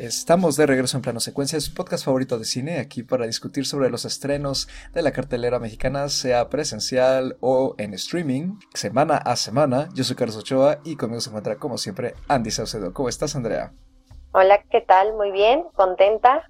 [0.00, 3.90] Estamos de regreso en Plano Secuencia, su podcast favorito de cine, aquí para discutir sobre
[3.90, 9.90] los estrenos de la cartelera mexicana, sea presencial o en streaming, semana a semana.
[9.92, 12.94] Yo soy Carlos Ochoa y conmigo se encuentra, como siempre, Andy Saucedo.
[12.94, 13.74] ¿Cómo estás, Andrea?
[14.32, 15.12] Hola, ¿qué tal?
[15.16, 16.48] Muy bien, contenta.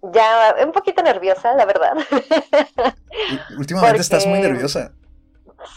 [0.00, 1.92] Ya un poquito nerviosa, la verdad.
[3.58, 4.94] últimamente estás muy nerviosa.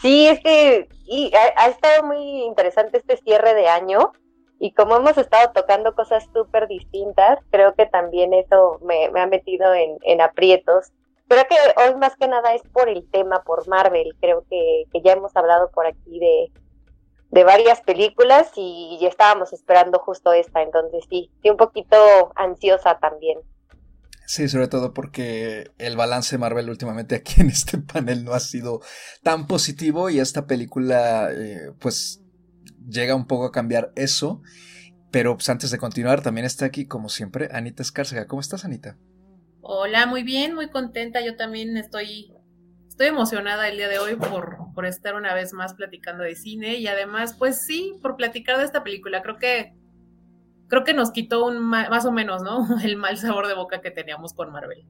[0.02, 0.88] Sí, es que
[1.58, 4.14] ha estado muy interesante este cierre de año
[4.64, 9.74] y como hemos estado tocando cosas súper distintas, creo que también eso me, ha metido
[9.74, 10.94] en, aprietos.
[11.28, 14.16] Creo que hoy más que nada es por el tema, por Marvel.
[14.22, 20.32] Creo que, ya hemos hablado por aquí de, varias películas y ya estábamos esperando justo
[20.32, 20.62] esta.
[20.62, 21.98] Entonces sí, estoy un poquito
[22.38, 23.40] ansiosa también.
[24.26, 28.80] Sí, sobre todo porque el balance Marvel últimamente aquí en este panel no ha sido
[29.24, 32.23] tan positivo y esta película eh, pues
[32.88, 34.42] llega un poco a cambiar eso.
[35.12, 38.28] Pero pues, antes de continuar, también está aquí, como siempre, Anita Escárcega.
[38.28, 38.98] ¿Cómo estás, Anita?
[39.62, 41.22] Hola, muy bien, muy contenta.
[41.24, 42.34] Yo también estoy,
[42.88, 46.78] estoy emocionada el día de hoy por, por estar una vez más platicando de cine
[46.78, 49.22] y además, pues sí, por platicar de esta película.
[49.22, 49.76] Creo que
[50.68, 52.68] creo que nos quitó un más o menos, ¿no?
[52.84, 54.88] El mal sabor de boca que teníamos con Marvel.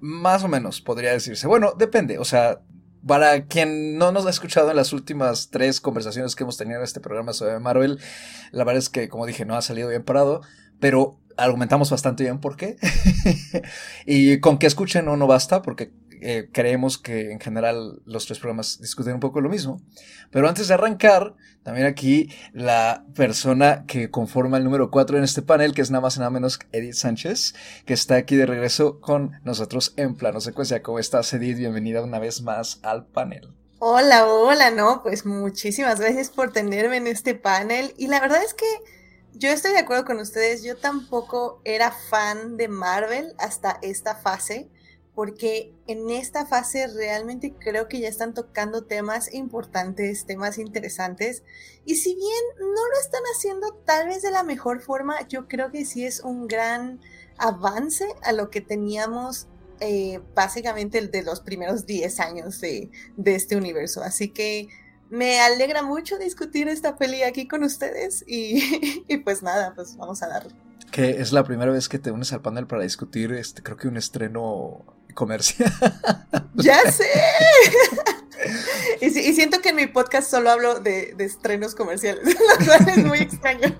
[0.00, 1.46] Más o menos, podría decirse.
[1.46, 2.18] Bueno, depende.
[2.18, 2.60] O sea,
[3.06, 6.84] para quien no nos ha escuchado en las últimas tres conversaciones que hemos tenido en
[6.84, 7.98] este programa sobre Marvel,
[8.52, 10.42] la verdad es que, como dije, no ha salido bien parado,
[10.80, 12.76] pero argumentamos bastante bien por qué.
[14.06, 18.38] y con que escuchen no, no basta, porque eh, creemos que en general los tres
[18.38, 19.80] programas discuten un poco lo mismo.
[20.30, 25.42] Pero antes de arrancar, también aquí la persona que conforma el número 4 en este
[25.42, 27.54] panel, que es nada más y nada menos Edith Sánchez,
[27.86, 30.82] que está aquí de regreso con nosotros en plano secuencia.
[30.82, 31.58] ¿Cómo estás, Edith?
[31.58, 33.54] Bienvenida una vez más al panel.
[33.80, 37.94] Hola, hola, no, pues muchísimas gracias por tenerme en este panel.
[37.96, 38.66] Y la verdad es que
[39.34, 44.68] yo estoy de acuerdo con ustedes, yo tampoco era fan de Marvel hasta esta fase
[45.18, 51.42] porque en esta fase realmente creo que ya están tocando temas importantes, temas interesantes,
[51.84, 55.72] y si bien no lo están haciendo tal vez de la mejor forma, yo creo
[55.72, 57.00] que sí es un gran
[57.36, 59.48] avance a lo que teníamos
[59.80, 62.88] eh, básicamente de los primeros 10 años de,
[63.24, 64.04] este universo.
[64.04, 64.68] Así que
[65.10, 70.22] me alegra mucho discutir esta peli aquí con ustedes y, y pues nada, pues vamos
[70.22, 70.54] a darle.
[70.92, 73.88] Que es la primera vez que te unes al panel para discutir, este, creo que
[73.88, 75.72] un estreno comercial.
[76.54, 77.06] Ya sé.
[79.00, 82.24] y, siento que en mi podcast solo hablo de, estrenos comerciales,
[82.58, 83.76] lo cual es muy extraño.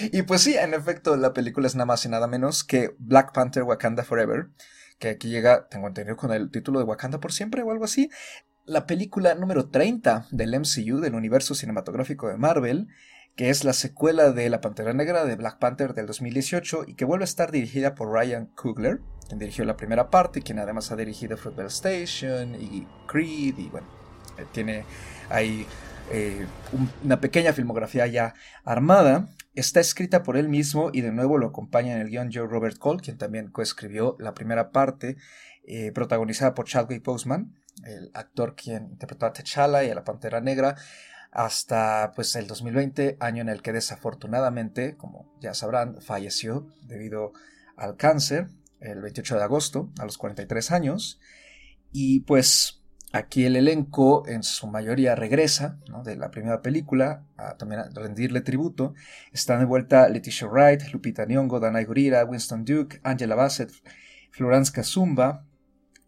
[0.00, 3.34] y pues sí, en efecto, la película es nada más y nada menos que Black
[3.34, 4.48] Panther Wakanda Forever,
[4.98, 8.08] que aquí llega, tengo entendido, con el título de Wakanda por siempre o algo así.
[8.64, 12.88] La película número 30 del MCU, del universo cinematográfico de Marvel,
[13.38, 17.04] que es la secuela de La Pantera Negra de Black Panther del 2018 y que
[17.04, 20.96] vuelve a estar dirigida por Ryan Coogler, quien dirigió la primera parte, quien además ha
[20.96, 23.86] dirigido Fruitvale Station y Creed, y bueno,
[24.38, 24.84] eh, tiene
[25.28, 25.66] ahí
[26.10, 26.46] eh,
[27.04, 28.34] una pequeña filmografía ya
[28.64, 29.28] armada.
[29.54, 32.78] Está escrita por él mismo y de nuevo lo acompaña en el guion Joe Robert
[32.78, 35.16] Cole, quien también coescribió la primera parte,
[35.66, 40.40] eh, protagonizada por Chadwick Boseman, el actor quien interpretó a T'Challa y a la Pantera
[40.40, 40.76] Negra,
[41.32, 47.32] hasta pues el 2020, año en el que desafortunadamente, como ya sabrán, falleció debido
[47.76, 48.48] al cáncer
[48.80, 51.20] el 28 de agosto, a los 43 años.
[51.92, 57.80] Y pues aquí el elenco en su mayoría regresa de la primera película a también
[57.80, 58.94] a rendirle tributo.
[59.32, 63.72] Están de vuelta Leticia Wright, Lupita Nyong'o, Danai Gurira, Winston Duke, Angela Bassett,
[64.30, 65.44] Florence Kazumba,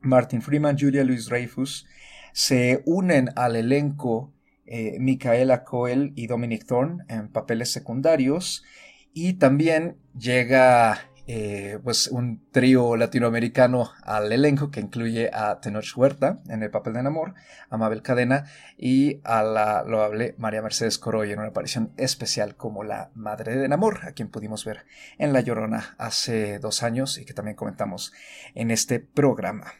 [0.00, 1.86] Martin Freeman, Julia Louis Dreyfus.
[2.32, 4.32] Se unen al elenco
[4.66, 8.64] eh, Micaela Coel y Dominic Thorne en papeles secundarios.
[9.12, 16.42] Y también llega eh, pues un trío latinoamericano al elenco que incluye a Tenoch Huerta
[16.48, 17.34] en el papel de Namor,
[17.68, 18.46] a Mabel Cadena
[18.76, 23.68] y a la loable María Mercedes Coroy en una aparición especial como la madre de
[23.68, 24.86] Namor, a quien pudimos ver
[25.18, 28.12] en La Llorona hace dos años y que también comentamos
[28.56, 29.74] en este programa.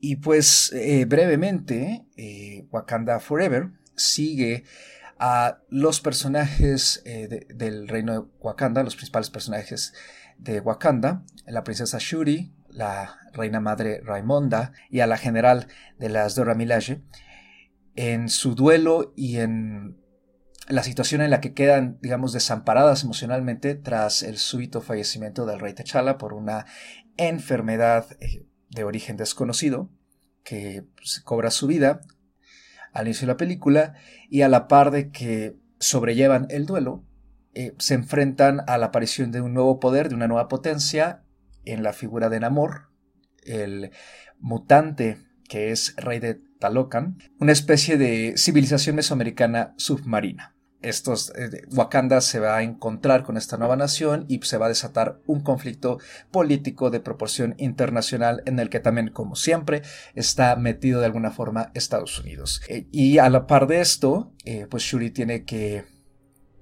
[0.00, 4.64] Y pues eh, brevemente, eh, Wakanda Forever sigue
[5.18, 9.94] a los personajes del reino de Wakanda, los principales personajes
[10.38, 15.68] de Wakanda, la princesa Shuri, la reina madre Raimonda y a la general
[15.98, 17.02] de las Dora Milaje,
[17.94, 20.02] en su duelo y en
[20.68, 25.74] la situación en la que quedan, digamos, desamparadas emocionalmente tras el súbito fallecimiento del rey
[25.74, 26.66] T'Challa por una
[27.16, 29.90] enfermedad eh, de origen desconocido
[30.44, 30.84] que
[31.24, 32.00] cobra su vida
[32.92, 33.94] al inicio de la película
[34.28, 37.04] y a la par de que sobrellevan el duelo,
[37.54, 41.22] eh, se enfrentan a la aparición de un nuevo poder, de una nueva potencia,
[41.64, 42.88] en la figura de Namor,
[43.44, 43.90] el
[44.38, 45.18] mutante
[45.48, 50.56] que es rey de Talocan, una especie de civilización mesoamericana submarina.
[50.80, 54.70] Estos, eh, Wakanda se va a encontrar con esta nueva nación y se va a
[54.70, 55.98] desatar un conflicto
[56.32, 59.82] político de proporción internacional en el que también, como siempre,
[60.14, 62.62] está metido de alguna forma Estados Unidos.
[62.68, 64.32] Eh, y a la par de esto,
[64.70, 65.84] pues Shuri tiene que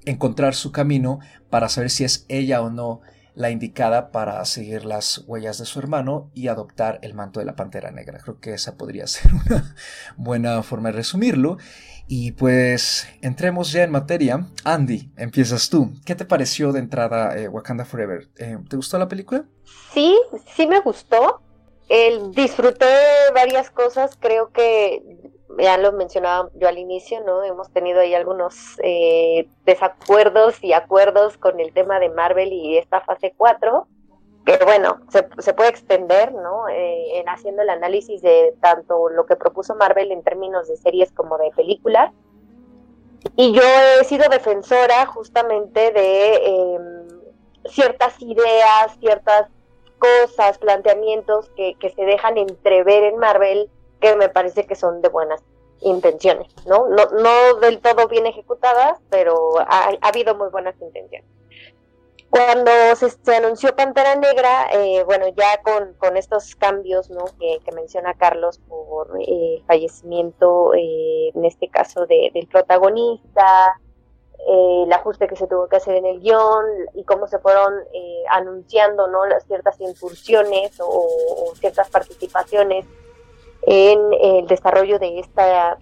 [0.05, 1.20] encontrar su camino
[1.50, 3.00] para saber si es ella o no
[3.35, 7.56] la indicada para seguir las huellas de su hermano y adoptar el manto de la
[7.56, 8.19] pantera negra.
[8.19, 9.75] Creo que esa podría ser una
[10.17, 11.58] buena forma de resumirlo.
[12.06, 14.47] Y pues entremos ya en materia.
[14.64, 15.93] Andy, empiezas tú.
[16.05, 18.29] ¿Qué te pareció de entrada eh, Wakanda Forever?
[18.37, 19.44] Eh, ¿Te gustó la película?
[19.94, 20.17] Sí,
[20.56, 21.41] sí me gustó.
[21.88, 22.87] El, disfruté
[23.32, 24.19] varias cosas.
[24.20, 25.20] Creo que
[25.58, 27.43] ya lo mencionaba yo al inicio, ¿no?
[27.43, 33.00] Hemos tenido ahí algunos eh, desacuerdos y acuerdos con el tema de Marvel y esta
[33.00, 33.87] fase 4,
[34.44, 36.69] que bueno, se, puede extender, ¿no?
[36.69, 41.12] Eh, en haciendo el análisis de tanto lo que propuso Marvel en términos de series
[41.12, 42.12] como de películas.
[43.37, 43.62] Y yo
[44.00, 47.08] he sido defensora justamente de em,
[47.67, 49.49] ciertas ideas, ciertas
[49.99, 53.70] cosas, planteamientos que, que se dejan entrever en Marvel
[54.00, 55.43] que me parece que son de buenas
[55.82, 56.88] intenciones, ¿no?
[56.88, 61.29] No, no del todo bien ejecutadas, pero ha, habido muy buenas intenciones.
[62.29, 67.25] Cuando se, anunció Pantera Negra, eh, bueno, ya con, con, estos cambios ¿no?
[67.41, 73.81] que, menciona Carlos por eh, fallecimiento, eh, en este caso de, del protagonista,
[74.47, 76.64] el ajuste que se tuvo que hacer en el guion
[76.94, 77.75] y cómo se fueron
[78.31, 79.26] anunciando ¿no?
[79.26, 82.87] las ciertas incursiones o ciertas participaciones
[83.62, 85.79] en el desarrollo de esta,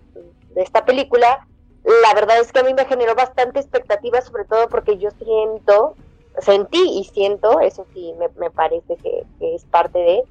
[0.54, 1.46] de esta película.
[1.84, 5.94] La verdad es que a mí me generó bastante expectativa, sobre todo porque yo siento,
[6.40, 10.22] sentí y siento, eso sí me, parece que, es parte de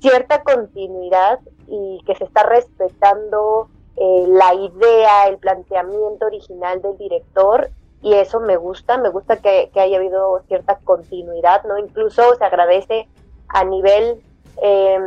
[0.00, 1.38] cierta continuidad
[1.68, 7.70] y que se está respetando eh, la idea, el planteamiento original del director
[8.02, 11.78] y eso me gusta, me gusta que, haya habido cierta continuidad, ¿no?
[11.78, 13.08] Incluso se agradece
[13.48, 14.22] a nivel
[14.62, 14.98] eh,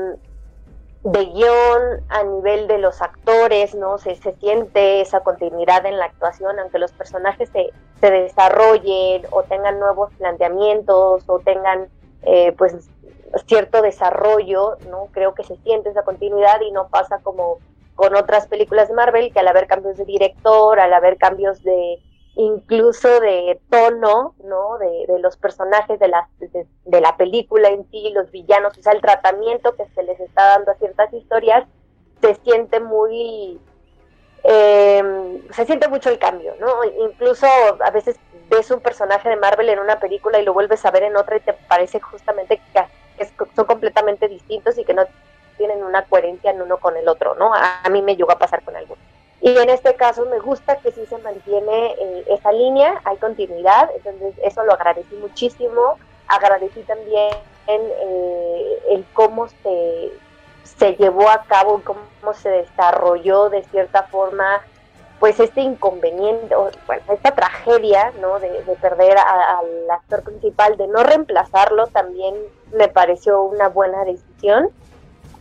[1.03, 3.97] de guion, a nivel de los actores, ¿no?
[3.97, 9.43] Se, se siente esa continuidad en la actuación, aunque los personajes se, se desarrollen o
[9.43, 11.87] tengan nuevos planteamientos o tengan
[12.23, 12.89] eh, pues
[13.45, 15.07] cierto desarrollo, ¿no?
[15.11, 17.59] Creo que se siente esa continuidad y no pasa como
[17.95, 21.99] con otras películas de Marvel, que al haber cambios de director, al haber cambios de,
[22.39, 24.77] incluso de tono, ¿no?
[24.77, 29.01] De, los personajes de la, de, la película en sí, los villanos, o sea, el
[29.01, 31.67] tratamiento que se les está dando a ciertas historias,
[32.21, 33.59] se siente muy,
[34.45, 36.85] eh, se siente mucho el cambio, ¿no?
[37.09, 38.15] Incluso a veces
[38.49, 41.35] ves un personaje de Marvel en una película y lo vuelves a ver en otra
[41.35, 45.03] y te parece justamente que son completamente distintos y que no
[45.57, 47.51] tienen una coherencia en uno con el otro, ¿no?
[47.53, 49.08] A mí me llegó a pasar con algunos.
[49.41, 53.89] Y en este caso me gusta que sí se mantiene eh, esa línea, hay continuidad,
[53.95, 55.97] entonces eso lo agradecí muchísimo.
[56.27, 57.33] Agradecí también
[57.67, 60.11] eh, el cómo se,
[60.63, 64.61] se llevó a cabo, cómo se desarrolló de cierta forma
[65.19, 68.39] pues este inconveniente, bueno, esta tragedia, ¿no?
[68.39, 68.49] De,
[68.81, 72.35] perder al actor principal, de no reemplazarlo, también
[72.71, 74.69] me pareció una buena decisión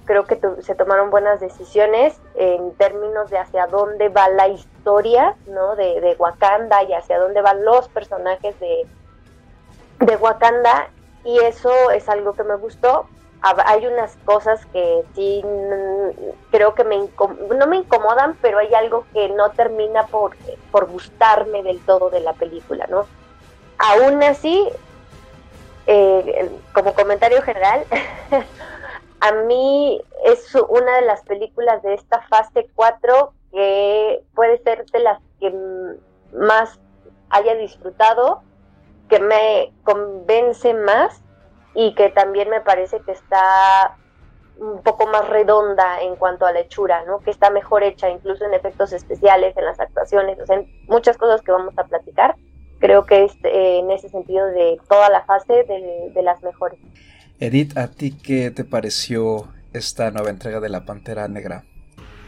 [0.08, 5.76] creo que se tomaron buenas decisiones en términos de hacia dónde va la historia, ¿no?
[5.76, 8.86] De, de Wakanda y hacia dónde van los personajes de,
[10.00, 10.88] de Wakanda
[11.24, 13.06] y eso es algo que me gustó.
[13.42, 15.44] Hay unas cosas que sí
[16.50, 16.96] creo que me
[17.54, 20.36] no me incomodan, pero hay algo que no termina por,
[20.72, 23.04] por gustarme del todo de la película, ¿no?
[23.76, 24.68] Aún así,
[25.86, 27.84] eh, como comentario general,
[29.20, 34.98] a mí es una de las películas de esta fase 4 que puede ser de
[35.00, 35.52] las que
[36.32, 36.78] más
[37.30, 38.42] haya disfrutado,
[39.08, 41.22] que me convence más
[41.74, 43.96] y que también me parece que está
[44.58, 47.20] un poco más redonda en cuanto a la hechura, ¿no?
[47.20, 51.16] Que está mejor hecha, incluso en efectos especiales, en las actuaciones, o sea, en muchas
[51.16, 52.34] cosas que vamos a platicar.
[52.80, 56.78] Creo que es eh, en ese sentido de toda la fase de las mejores.
[57.40, 61.64] Edith, ¿a ti qué te pareció esta nueva entrega de La Pantera Negra?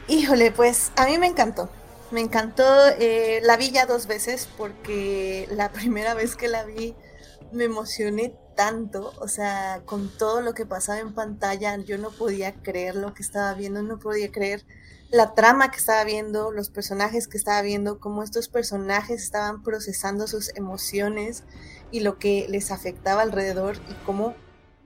[0.07, 1.69] Híjole, pues a mí me encantó.
[2.13, 2.65] Me encantó,
[3.01, 6.95] eh, la vi ya dos veces porque la primera vez que la vi
[7.51, 12.55] me emocioné tanto, o sea, con todo lo que pasaba en pantalla, yo no podía
[12.55, 14.65] creer lo que estaba viendo, no podía creer
[15.11, 20.29] la trama que estaba viendo, los personajes que estaba viendo, cómo estos personajes estaban procesando
[20.29, 21.43] sus emociones
[21.91, 24.37] y lo que les afectaba alrededor y cómo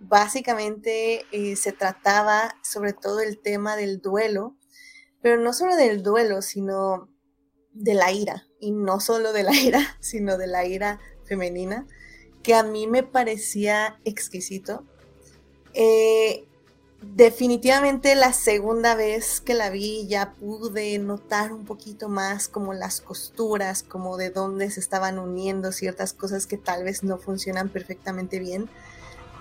[0.09, 4.57] básicamente eh, se trataba sobre todo el tema del duelo,
[5.23, 7.09] pero no solo del duelo, sino
[7.73, 11.87] de la ira, y no solo de la ira, sino de la ira femenina,
[12.43, 14.85] que a mí me parecía exquisito.
[15.73, 16.47] Eh,
[17.03, 23.01] definitivamente la segunda vez que la vi ya pude notar un poquito más como las
[23.01, 28.39] costuras, como de dónde se estaban uniendo ciertas cosas que tal vez no funcionan perfectamente
[28.39, 28.69] bien.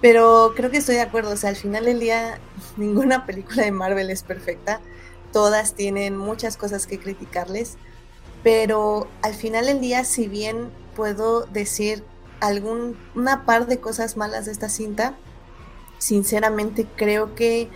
[0.03, 2.37] Pero creo que estoy de acuerdo, o sea, al final del día
[2.77, 4.81] ninguna película de Marvel es perfecta,
[5.31, 7.77] todas tienen muchas cosas que criticarles,
[8.43, 12.03] pero al final del día, si bien puedo decir
[12.41, 15.15] algún, una par de cosas malas de esta cinta,
[15.99, 17.69] sinceramente creo que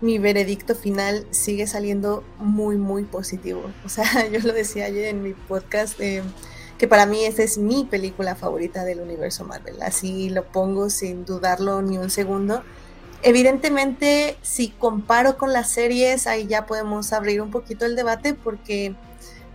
[0.00, 3.72] mi veredicto final sigue saliendo muy, muy positivo.
[3.84, 6.22] O sea, yo lo decía ayer en mi podcast, eh,
[6.78, 9.80] que para mí esta es mi película favorita del universo Marvel.
[9.82, 12.62] Así lo pongo sin dudarlo ni un segundo.
[13.22, 18.96] Evidentemente, si comparo con las series, ahí ya podemos abrir un poquito el debate porque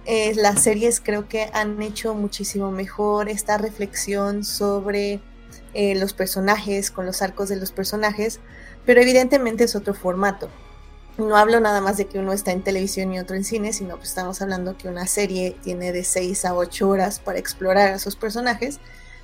[0.06, 5.20] eh, las series creo que han hecho muchísimo mejor esta reflexión sobre
[5.74, 8.40] eh, los personajes, con los arcos de los personajes,
[8.86, 10.50] pero evidentemente es otro formato.
[11.18, 13.98] No hablo nada más de que uno está en televisión y otro en cine, sino
[13.98, 17.96] que estamos hablando que una serie tiene de 6 a 8 horas para explorar a
[17.96, 18.80] esos personajes,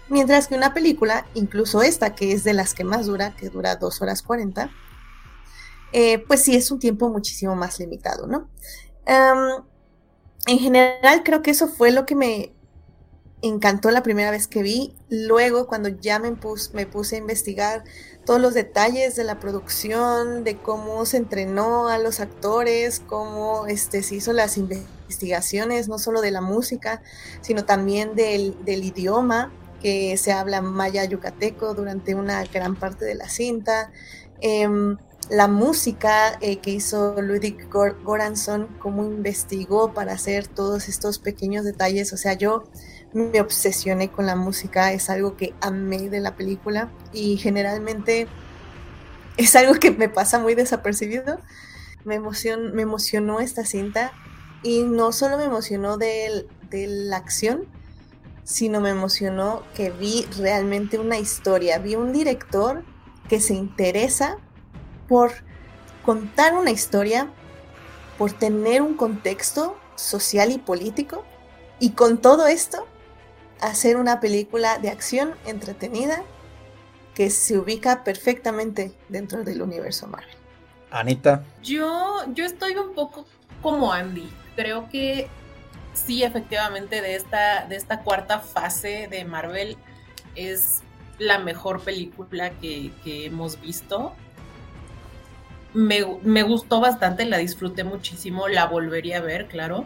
[0.09, 3.75] mientras que una película, incluso esta que es de las que más dura, que dura
[3.75, 4.71] 2 horas 40,
[5.91, 8.49] eh, pues sí es un tiempo muchísimo más limitado, ¿no?
[9.05, 12.52] en general creo que eso fue lo que me,
[13.43, 14.95] encantó la primera vez que vi.
[15.09, 16.35] Luego, cuando ya me,
[16.73, 17.83] me puse a investigar
[18.25, 24.01] todos los detalles de la producción, de cómo se entrenó a los actores, cómo este,
[24.01, 27.01] se hizo las investigaciones, no solo de la música,
[27.41, 33.27] sino también del, idioma, que se habla maya yucateco durante una gran parte de la
[33.27, 33.91] cinta.
[34.39, 34.97] Em,
[35.29, 42.13] la música eh, que hizo Ludwig Goranson, cómo investigó para hacer todos estos pequeños detalles.
[42.13, 42.63] O sea, yo
[43.13, 48.27] me obsesioné con la música, es algo que amé de la película y generalmente
[49.37, 51.39] es algo que me pasa muy desapercibido.
[52.05, 54.11] Me, me emocionó esta cinta
[54.63, 57.65] y no solo me emocionó de, de la acción,
[58.43, 62.83] sino me emocionó que vi realmente una historia, vi un director
[63.29, 64.37] que se interesa
[65.07, 65.31] por
[66.03, 67.31] contar una historia,
[68.17, 71.23] por tener un contexto social y político,
[71.79, 72.85] y con todo esto
[73.61, 76.23] hacer una película de acción entretenida
[77.13, 80.35] que se ubica perfectamente dentro del universo Marvel.
[80.91, 81.43] Anita.
[81.61, 83.25] Yo, yo estoy un poco
[83.61, 84.29] como Andy.
[84.55, 85.27] Creo que
[85.93, 89.77] sí, efectivamente, de esta, de esta cuarta fase de Marvel
[90.35, 90.81] es
[91.17, 94.13] la mejor película que, hemos visto.
[95.73, 99.85] Me, me, gustó bastante, la disfruté muchísimo, la volvería a ver, claro.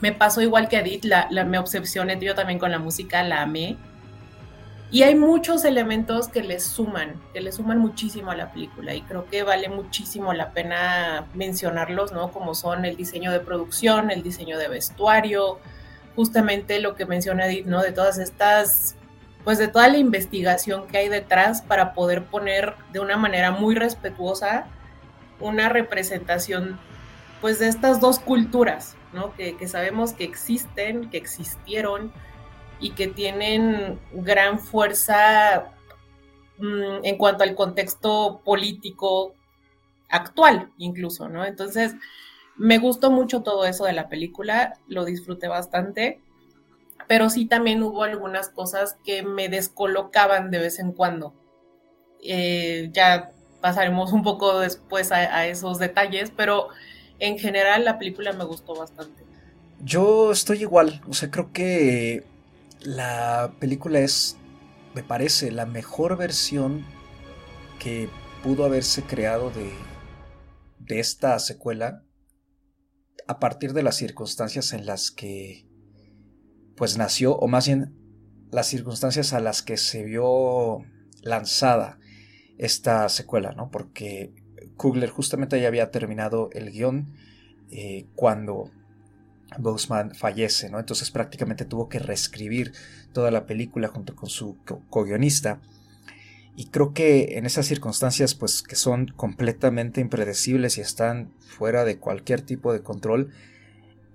[0.00, 3.76] Me pasó igual que Edith, la, me obsesioné yo también con la música, la amé.
[4.90, 9.02] Y hay muchos elementos que le suman, que le suman muchísimo a la película y
[9.02, 12.32] creo que vale muchísimo la pena mencionarlos, ¿no?
[12.32, 15.58] Como son el diseño de producción, el diseño de vestuario,
[16.16, 17.82] justamente lo que menciona Edith, ¿no?
[17.82, 18.96] De todas estas,
[19.44, 23.74] pues de toda la investigación que hay detrás para poder poner de una manera muy
[23.74, 24.66] respetuosa
[25.40, 26.78] una representación,
[27.40, 28.96] pues de estas dos culturas,
[29.36, 32.12] que, sabemos que existen, que existieron
[32.80, 35.72] y que tienen gran fuerza
[36.58, 39.34] mm, en cuanto al contexto político
[40.08, 41.44] actual incluso, ¿no?
[41.44, 41.94] Entonces,
[42.56, 46.20] me gustó mucho todo eso de la película, lo disfruté bastante,
[47.06, 51.34] pero sí también hubo algunas cosas que me descolocaban de vez en cuando.
[52.22, 56.68] Eh, ya pasaremos un poco después a esos detalles, pero
[57.18, 59.24] en general la película me gustó bastante.
[59.80, 62.24] Yo estoy igual, o sea, creo que
[62.80, 64.36] la película es,
[64.94, 66.84] me parece, la mejor versión
[67.78, 68.08] que
[68.42, 69.72] pudo haberse creado de,
[70.78, 72.02] de esta secuela
[73.26, 75.66] a partir de las circunstancias en las que
[76.76, 77.94] pues nació, o más bien
[78.50, 80.84] las circunstancias a las que se vio
[81.22, 81.98] lanzada
[82.56, 83.70] esta secuela, ¿no?
[83.70, 84.32] Porque
[84.78, 87.12] Kugler justamente ya había terminado el guion
[87.70, 88.70] eh, cuando
[89.58, 90.78] Boseman fallece, ¿no?
[90.78, 92.72] Entonces prácticamente tuvo que reescribir
[93.12, 94.56] toda la película junto con su
[94.88, 95.60] co-guionista.
[96.56, 101.98] Y creo que en esas circunstancias, pues que son completamente impredecibles y están fuera de
[101.98, 103.32] cualquier tipo de control,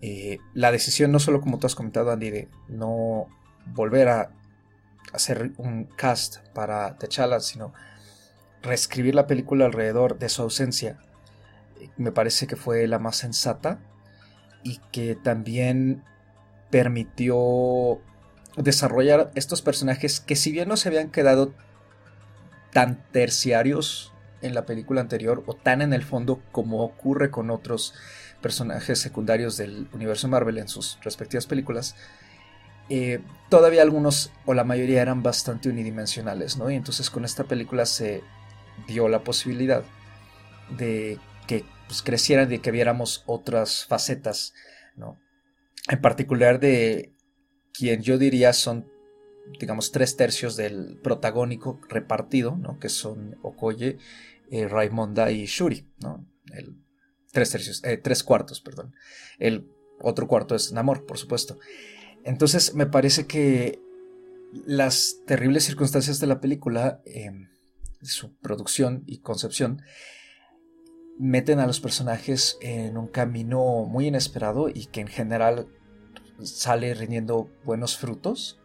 [0.01, 3.27] eh, la decisión no solo como tú has comentado, Andy, de no
[3.73, 4.31] volver a
[5.13, 7.73] hacer un cast para T'Challa, sino
[8.63, 10.97] reescribir la película alrededor de su ausencia,
[11.97, 13.79] me parece que fue la más sensata
[14.63, 16.03] y que también
[16.71, 18.01] permitió
[18.57, 21.53] desarrollar estos personajes que si bien no se habían quedado
[22.71, 27.93] tan terciarios en la película anterior o tan en el fondo como ocurre con otros
[28.41, 31.95] personajes secundarios del universo Marvel en sus respectivas películas,
[32.89, 36.69] eh, todavía algunos o la mayoría eran bastante unidimensionales, ¿no?
[36.69, 38.21] Y entonces con esta película se
[38.87, 39.83] dio la posibilidad
[40.77, 44.53] de que pues, crecieran, de que viéramos otras facetas,
[44.95, 45.19] ¿no?
[45.89, 47.13] En particular de
[47.73, 48.87] quien yo diría son,
[49.59, 52.79] digamos, tres tercios del protagónico repartido, ¿no?
[52.79, 53.97] Que son Okoye,
[54.51, 56.25] eh, Raimonda y Shuri, ¿no?
[56.53, 56.83] El,
[57.31, 58.93] tres tercios, eh, tres cuartos, perdón.
[59.39, 61.57] El otro cuarto es Namor, por supuesto.
[62.23, 63.81] Entonces me parece que
[64.65, 67.49] las terribles circunstancias de la película, em,
[68.03, 69.81] su producción y concepción,
[71.19, 75.67] meten a los personajes en un camino muy inesperado y que en general
[76.41, 78.59] sale rindiendo buenos frutos.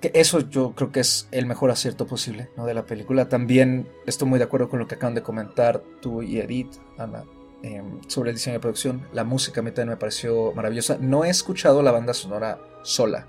[0.00, 2.66] Que eso yo creo que es el mejor acierto posible ¿no?
[2.66, 3.28] de la película.
[3.28, 7.24] También estoy muy de acuerdo con lo que acaban de comentar tú y Edith, Ana,
[7.62, 9.08] em, sobre el diseño de producción.
[9.12, 10.98] La música a mí también me pareció maravillosa.
[11.00, 13.26] No he escuchado la banda sonora sola,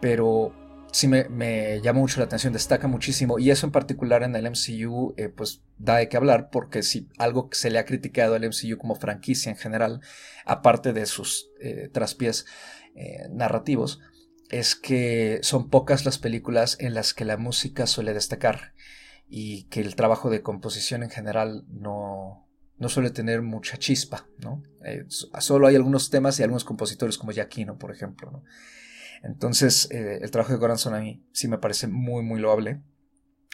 [0.00, 0.54] pero
[0.92, 5.14] sí me, llama mucho la atención, destaca muchísimo y eso en particular en el MCU
[5.16, 8.42] eh, pues da de qué hablar porque si algo que se le ha criticado al
[8.42, 10.00] MCU como franquicia en general,
[10.44, 12.46] aparte de sus eh, traspiés
[12.94, 14.00] eh, narrativos,
[14.50, 18.72] es que son pocas las películas en las que la música suele destacar
[19.28, 22.48] y que el trabajo de composición en general no,
[22.78, 24.62] no suele tener mucha chispa, ¿no?
[25.38, 28.44] solo hay algunos temas y algunos compositores como Giacchino, por ejemplo, ¿no?
[29.22, 32.82] Entonces, eh, el trabajo de Goranson a mí sí me parece muy, muy loable.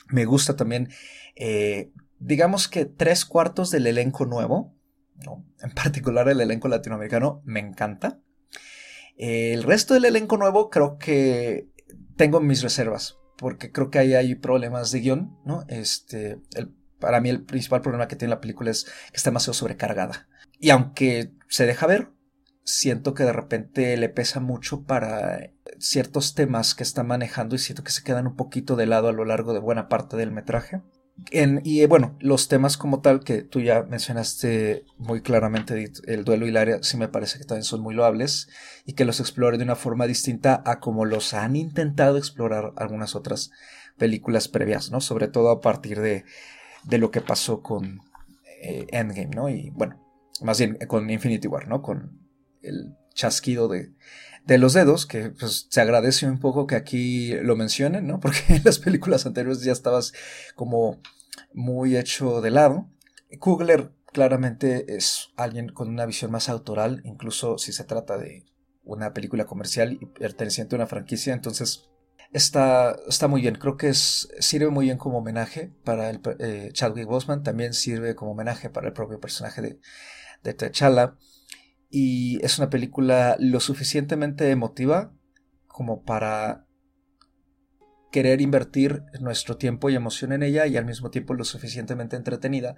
[0.08, 0.90] Me gusta también,
[1.36, 4.74] eh, digamos que tres cuartos del elenco nuevo,
[5.62, 8.20] en particular el elenco latinoamericano, me encanta.
[9.16, 11.68] el resto del elenco nuevo creo que
[12.16, 15.64] tengo mis reservas, porque creo que ahí hay problemas de guion, ¿no?
[15.68, 16.40] Este,
[16.98, 20.28] para mí el principal problema que tiene la película es que está demasiado sobrecargada.
[20.58, 22.10] Y aunque se deja ver,
[22.64, 27.84] siento que de repente le pesa mucho para ciertos temas que está manejando y siento
[27.84, 30.80] que se quedan un poquito de lado a lo largo de buena parte del metraje.
[31.30, 36.46] y eh, bueno, los temas como tal que tú ya mencionaste muy claramente, el duelo
[36.46, 38.48] y el área, sí me parece que también son muy loables
[38.86, 43.14] y que los explore de una forma distinta a como los han intentado explorar algunas
[43.14, 43.50] otras
[43.98, 45.00] películas previas, ¿no?
[45.00, 46.24] Sobre todo a partir de,
[46.84, 48.00] de lo que pasó con
[48.62, 49.48] eh, Endgame, ¿no?
[49.50, 50.00] Y bueno,
[50.40, 51.82] más bien con Infinity War, ¿no?
[51.82, 52.23] Con
[52.64, 53.92] el chasquido de,
[54.46, 58.20] de los dedos, que pues se agradece un poco que aquí lo mencionen, ¿no?
[58.20, 60.12] Porque en las películas anteriores ya estabas
[60.54, 61.00] como
[61.52, 62.88] muy hecho de lado.
[63.38, 68.44] Kugler claramente es alguien con una visión más autoral, incluso si se trata de
[68.84, 71.88] una película comercial y perteneciente a una franquicia, entonces
[72.32, 76.70] está, está muy bien, creo que es, sirve muy bien como homenaje para el eh,
[76.72, 79.80] Chadwick Boseman, también sirve como homenaje para el propio personaje de,
[80.44, 81.16] de T'Challa
[81.96, 85.12] y es una película lo suficientemente emotiva
[85.68, 86.66] como para
[88.10, 92.74] querer invertir nuestro tiempo y emoción en ella y al mismo tiempo lo suficientemente entretenida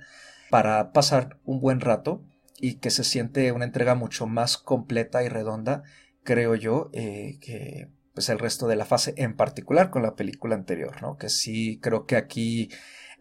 [0.50, 2.26] para pasar un buen rato
[2.60, 5.82] y que se siente una entrega mucho más completa y redonda,
[6.22, 10.56] creo yo, eh, que pues el resto de la fase, en particular con la película
[10.56, 11.16] anterior, ¿no?
[11.16, 12.68] Que sí creo que aquí,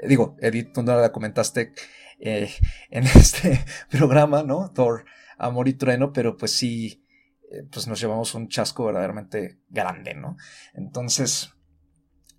[0.05, 1.71] digo, Edith, tú no la comentaste
[2.19, 2.51] eh,
[2.89, 4.71] en este programa, ¿no?
[4.73, 5.05] Thor
[5.38, 7.04] amor y trueno, pero pues sí,
[7.52, 10.38] eh, pues nos llevamos un chasco verdaderamente grande, ¿no?
[10.74, 11.54] Entonces,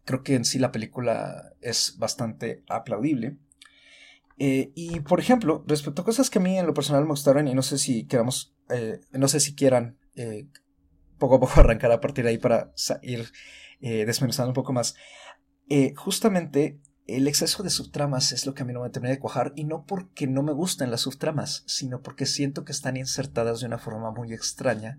[0.04, 3.38] creo que en sí la película es bastante aplaudible.
[4.38, 7.48] Eh, y por ejemplo, respecto a cosas que a mí en lo personal me gustaron
[7.48, 9.98] y no sé si queramos, eh, no sé si quieran
[11.18, 13.30] poco a poco arrancar a partir de ahí para ir
[13.80, 14.94] desmenuzando un poco más.
[15.94, 19.52] justamente el exceso de subtramas es lo que a mí no me termina de cuajar
[19.54, 23.66] y no porque no me gusten las subtramas, sino porque siento que están insertadas de
[23.66, 24.98] una forma muy extraña,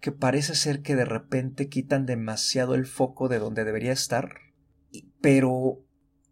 [0.00, 4.32] que parece ser que de repente quitan demasiado el foco de donde debería estar,
[5.20, 5.82] pero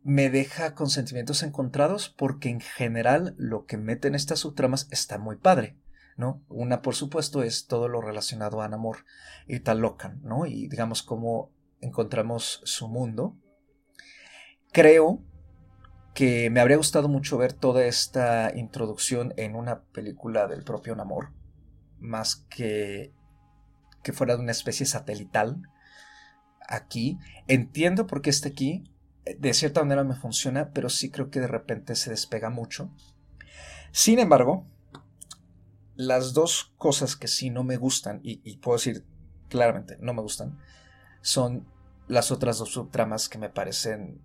[0.03, 5.37] me deja con sentimientos encontrados porque en general lo que meten estas subtramas está muy
[5.37, 5.79] padre.
[6.19, 6.43] ¿no?
[6.49, 9.05] Una, por supuesto, es todo lo relacionado a Namor
[9.47, 10.47] y Talocan, ¿no?
[10.47, 13.37] Y digamos cómo encontramos su mundo,
[14.73, 15.23] creo
[16.15, 21.31] que me habría gustado mucho ver toda esta introducción en una película del propio Namor,
[22.01, 23.13] más que
[24.03, 25.63] que fuera de una especie satelital
[26.67, 27.19] aquí.
[27.47, 28.85] Entiendo por qué está aquí,
[29.39, 32.91] de cierta manera me funciona, pero sí creo que de repente se despega mucho.
[33.93, 34.65] Sin embargo,
[35.97, 39.05] las dos cosas que sí no me gustan, y, puedo decir
[39.49, 40.59] claramente no me gustan,
[41.21, 41.67] son
[42.07, 44.23] las otras dos subtramas que me parecen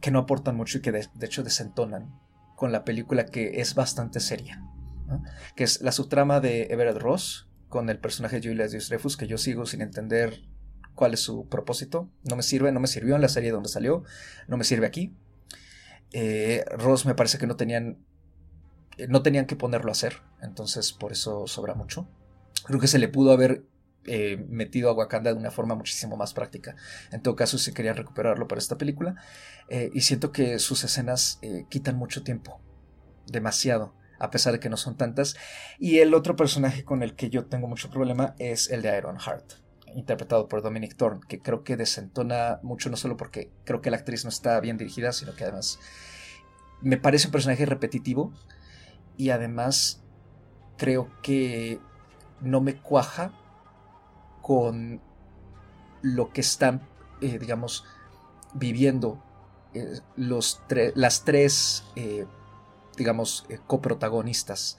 [0.00, 2.18] que no aportan mucho y que de, hecho desentonan
[2.56, 4.62] con la película que es bastante seria,
[5.54, 9.38] que es la subtrama de Everett Ross con el personaje de Julia Dreyfus que yo
[9.38, 10.42] sigo sin entender
[10.98, 12.10] cuál es su propósito.
[12.24, 14.02] No me sirve, no me sirvió en la serie donde salió,
[14.48, 15.14] no me sirve aquí.
[16.12, 17.98] Eh, Ross me parece que no tenían,
[18.96, 22.08] eh, no tenían que ponerlo a hacer, entonces por eso sobra mucho.
[22.64, 23.64] Creo que se le pudo haber
[24.08, 26.76] eh, metido a Wakanda de una forma muchísimo más práctica.
[27.12, 29.16] En todo caso, si querían recuperarlo para esta película.
[29.70, 32.60] y siento que sus escenas quitan mucho tiempo,
[33.26, 35.36] demasiado a pesar de que no son tantas.
[35.78, 39.18] Y el otro personaje con el que yo tengo mucho problema es el de Iron
[39.18, 43.90] Heart interpretado por Dominic Thorne, que creo que desentona mucho, no solo porque creo que
[43.90, 45.78] la actriz no está bien dirigida, sino que además
[46.80, 48.32] me parece un personaje repetitivo
[49.16, 50.02] y además
[50.76, 51.80] creo que
[52.40, 53.32] no me cuaja
[54.48, 55.02] con
[56.00, 56.80] lo que están,
[57.20, 57.84] eh, digamos,
[58.54, 59.22] viviendo
[59.74, 60.62] eh, los
[60.94, 62.24] las tres, eh,
[62.96, 64.78] digamos, coprotagonistas,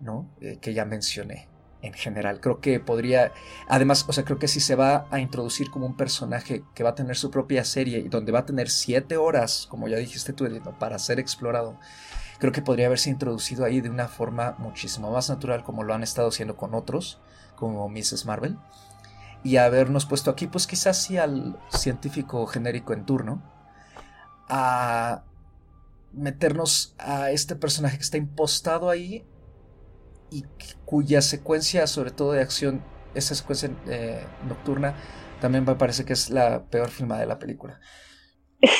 [0.00, 0.26] ¿no?
[0.62, 1.48] que ya mencioné
[1.82, 2.40] en general.
[2.40, 3.34] Creo que podría,
[3.68, 6.90] además, o sea, creo que si se va a introducir como un personaje que va
[6.90, 10.32] a tener su propia serie y donde va a tener siete horas, como ya dijiste
[10.32, 11.78] tú, para ser explorado,
[12.38, 16.02] creo que podría haberse introducido ahí de una forma muchísimo más natural como lo han
[16.02, 17.20] estado haciendo con otros,
[17.54, 18.24] como Mrs.
[18.24, 18.56] Marvel,
[19.42, 23.42] y habernos puesto aquí, pues quizás sí al científico genérico en turno,
[24.48, 25.24] a
[26.12, 29.24] meternos a este personaje que está impostado ahí
[30.30, 30.44] y
[30.84, 32.82] cuya secuencia, sobre todo de acción,
[33.14, 34.94] esa secuencia eh, nocturna,
[35.40, 37.80] también me parece que es la peor filmada de la película.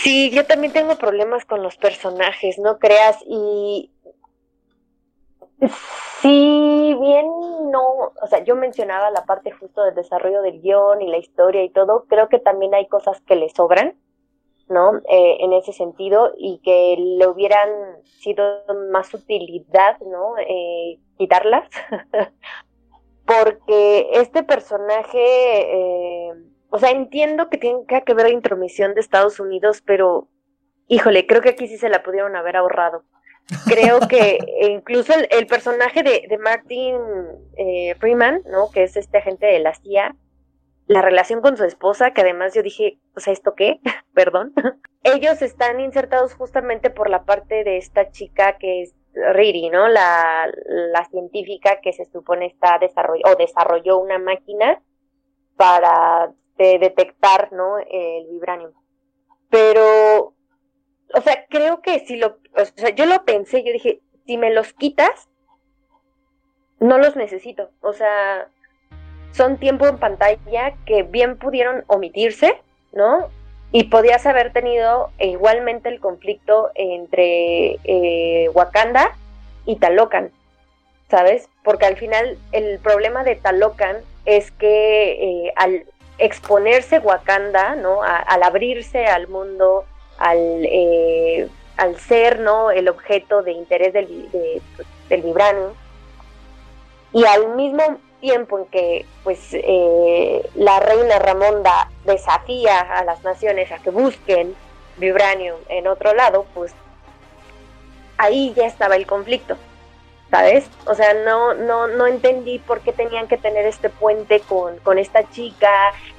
[0.03, 3.91] Sí, yo también tengo problemas con los personajes, no creas, y
[6.21, 7.27] si bien
[7.71, 11.63] no, o sea, yo mencionaba la parte justo del desarrollo del guion y la historia
[11.63, 13.95] y todo, creo que también hay cosas que le sobran,
[14.69, 14.99] ¿no?
[15.09, 17.69] Eh, en ese sentido y que le hubieran
[18.05, 18.45] sido
[18.93, 20.35] más utilidad, ¿no?
[20.39, 21.69] Eh, quitarlas,
[23.27, 26.33] porque este personaje, eh,
[26.71, 30.29] o sea, entiendo que tiene que haber intromisión de Estados Unidos, pero,
[30.87, 33.05] híjole, creo que aquí sí se la pudieron haber ahorrado.
[33.67, 34.39] Creo que
[34.71, 36.97] incluso el, personaje de, Martin
[37.99, 38.71] Freeman, ¿no?
[38.71, 40.15] Que es este agente de la CIA,
[40.87, 43.81] la relación con su esposa, que además yo dije, o sea, ¿esto qué?
[44.15, 44.53] Perdón.
[45.03, 49.89] Ellos están insertados justamente por la parte de esta chica que es Riri, ¿no?
[49.89, 54.81] La, la científica que se supone está desarrolló o desarrolló una máquina
[55.57, 57.79] para detectar, ¿no?
[57.79, 58.73] El vibranium.
[59.49, 60.35] Pero,
[61.15, 64.53] o sea, creo que si lo, o sea, yo lo pensé, yo dije, si me
[64.53, 65.29] los quitas,
[66.79, 67.71] no los necesito.
[67.81, 68.49] O sea,
[69.33, 72.61] son tiempo en pantalla que bien pudieron omitirse,
[72.93, 73.29] ¿no?
[73.73, 79.17] Y podías haber tenido igualmente el conflicto entre eh, Wakanda
[79.65, 80.33] y Talocan,
[81.09, 81.49] ¿sabes?
[81.63, 85.85] Porque al final el problema de Talocan es que eh, al
[86.19, 88.03] exponerse Wakanda, ¿no?
[88.03, 89.85] al abrirse al mundo,
[90.21, 92.71] al, eh, al ser, ¿no?
[92.71, 94.31] El objeto de interés del,
[95.09, 95.73] del vibranium,
[97.13, 103.73] y al mismo tiempo en que pues eh, la reina Ramonda desafía a las naciones
[103.73, 104.55] a que busquen
[104.99, 106.73] vibranium en otro lado, pues
[108.19, 109.57] ahí ya estaba el conflicto,
[110.31, 110.69] ¿sabes?
[110.87, 114.99] O sea, no, no, no entendí por qué tenían que tener este puente con, con
[114.99, 115.71] esta chica,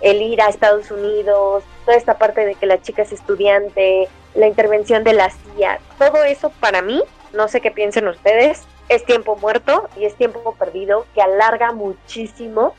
[0.02, 1.64] el ir a Estados Unidos,
[1.96, 6.52] esta parte de que la chica es estudiante, la intervención de la CIA, todo eso
[6.60, 11.22] para mí, no sé qué piensen ustedes, es tiempo muerto y es tiempo perdido que
[11.22, 12.76] alarga muchísimo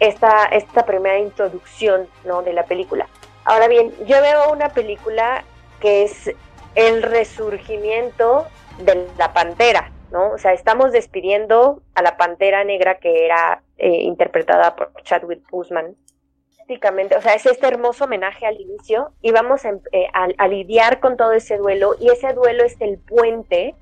[0.00, 2.42] esta, esta primera introducción ¿no?
[2.42, 3.08] de la película.
[3.44, 5.44] Ahora bien, yo veo una película
[5.80, 6.30] que es
[6.74, 8.46] el resurgimiento
[8.78, 10.30] de la pantera, ¿no?
[10.30, 15.94] O sea, estamos despidiendo a la pantera negra que era eh, interpretada por Chadwick Boseman.
[17.16, 21.16] O sea, es este hermoso homenaje al inicio y vamos a, eh, a lidiar con
[21.16, 23.74] todo ese duelo y ese duelo es el puente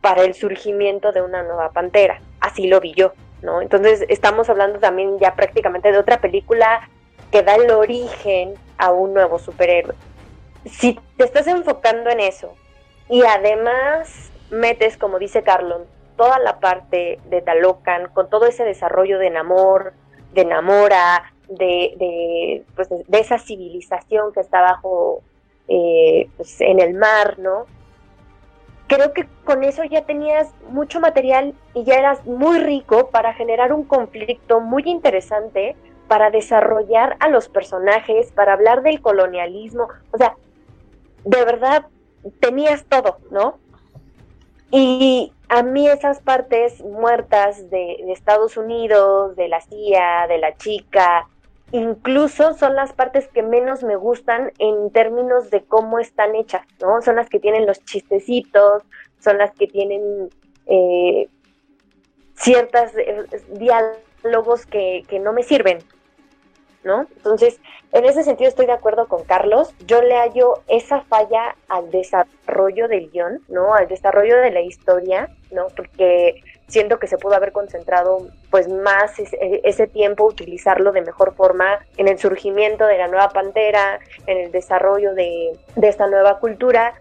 [0.00, 2.20] para el surgimiento de una nueva pantera.
[2.40, 3.62] Así lo vi yo, ¿no?
[3.62, 6.88] Entonces estamos hablando también ya prácticamente de otra película
[7.30, 9.94] que da el origen a un nuevo superhéroe.
[10.64, 12.54] si te estás enfocando en eso
[13.08, 15.84] y además metes, como dice Carlon,
[16.16, 19.92] toda la parte de Talocan, con todo ese desarrollo de Namor,
[20.32, 25.22] de Namora, de, de, pues, de esa civilización que está bajo
[25.68, 27.66] eh, pues, en el mar, ¿no?
[28.86, 33.72] Creo que con eso ya tenías mucho material y ya eras muy rico para generar
[33.72, 40.34] un conflicto muy interesante, para desarrollar a los personajes, para hablar del colonialismo, o sea,
[41.24, 41.86] de verdad
[42.40, 43.58] tenías todo, ¿no?
[44.70, 51.26] Y a mí esas partes muertas de, Estados Unidos, de la CIA, de la chica,
[51.72, 57.02] incluso son las partes que menos me gustan en términos de cómo están hechas, ¿no?
[57.02, 58.82] Son las que tienen los chistecitos,
[59.20, 60.30] son las que tienen
[60.66, 61.28] eh,
[62.34, 65.78] ciertos eh, diálogos que, que no me sirven,
[66.84, 67.06] ¿no?
[67.16, 67.60] Entonces,
[67.92, 69.74] en ese sentido estoy de acuerdo con Carlos.
[69.86, 73.74] Yo le hallo esa falla al desarrollo del guion, ¿no?
[73.74, 75.66] Al desarrollo de la historia, ¿no?
[75.74, 81.34] Porque siento que se pudo haber concentrado pues más e, ese, tiempo, utilizarlo de mejor
[81.34, 86.94] forma en el surgimiento de la nueva pantera, en el desarrollo de, esta nueva cultura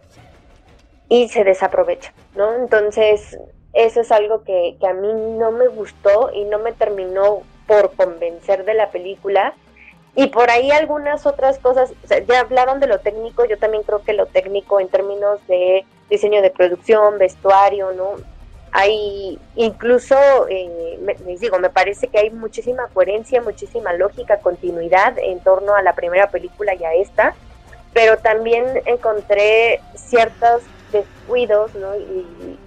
[1.10, 2.56] y se desaprovecha, ¿no?
[2.56, 3.38] Entonces,
[3.74, 7.94] eso es algo que, que a mí no me gustó y no me terminó por
[7.96, 9.54] convencer de la película
[10.18, 11.94] y por ahí algunas otras cosas,
[12.28, 16.42] ya hablaron de lo técnico, yo también creo que lo técnico en términos de diseño
[16.42, 18.16] de producción, vestuario, ¿no?
[18.72, 20.16] Hay incluso,
[20.50, 25.84] eh, les digo, me parece que hay muchísima coherencia, muchísima lógica, continuidad en torno a
[25.84, 27.36] la primera película y a esta,
[27.94, 31.96] pero también encontré ciertos descuidos, ¿no?
[31.96, 32.58] Y,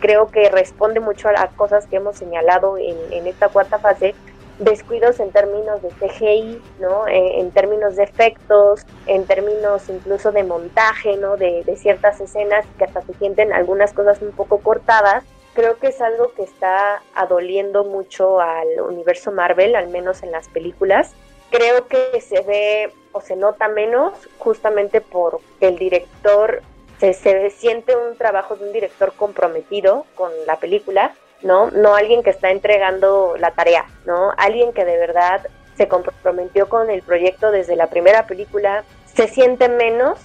[0.00, 4.16] creo que responde mucho a las cosas que hemos señalado en, en esta cuarta fase,
[4.60, 7.08] descuidos en términos de CGI, ¿no?
[7.08, 11.36] Eh, en, términos de efectos, en términos incluso de montaje, ¿no?
[11.36, 15.24] De, ciertas escenas que hasta se sienten algunas cosas un poco cortadas.
[15.54, 20.48] Creo que es algo que está adoliendo mucho al universo Marvel, al menos en las
[20.48, 21.14] películas.
[21.50, 26.62] Creo que se ve o se nota menos justamente porque el director
[26.98, 31.70] se, se siente un trabajo de un director comprometido con la película ¿no?
[31.70, 34.32] No alguien que está entregando la tarea, ¿no?
[34.36, 39.68] Alguien que de verdad se comprometió con el proyecto desde la primera película, se siente
[39.68, 40.18] menos,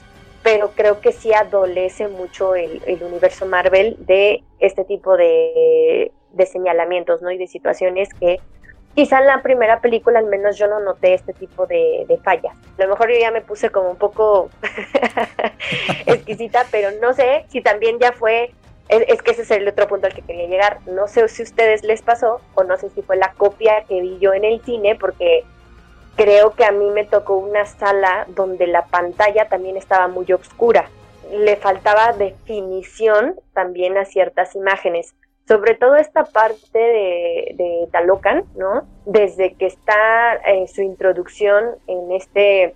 [0.43, 6.11] pero creo que sí adolece mucho el, universo Marvel de este tipo de,
[6.45, 7.31] señalamientos, ¿no?
[7.31, 8.39] Y de situaciones que
[8.93, 12.55] quizá en la primera película al menos yo no noté este tipo de, de fallas.
[12.77, 14.49] A lo mejor yo ya me puse como un poco
[16.05, 18.51] exquisita, pero no sé si también ya fue
[18.89, 20.79] es, que ese es el otro punto al que quería llegar.
[20.85, 24.01] No sé si a ustedes les pasó o no sé si fue la copia que
[24.01, 25.43] vi yo en el cine, porque
[26.15, 30.89] creo que a mí me tocó una sala donde la pantalla también estaba muy oscura.
[31.31, 35.15] Le faltaba definición también a ciertas imágenes.
[35.47, 38.87] Sobre todo esta parte de, Talocan, ¿no?
[39.05, 42.75] Desde que está eh, su introducción en este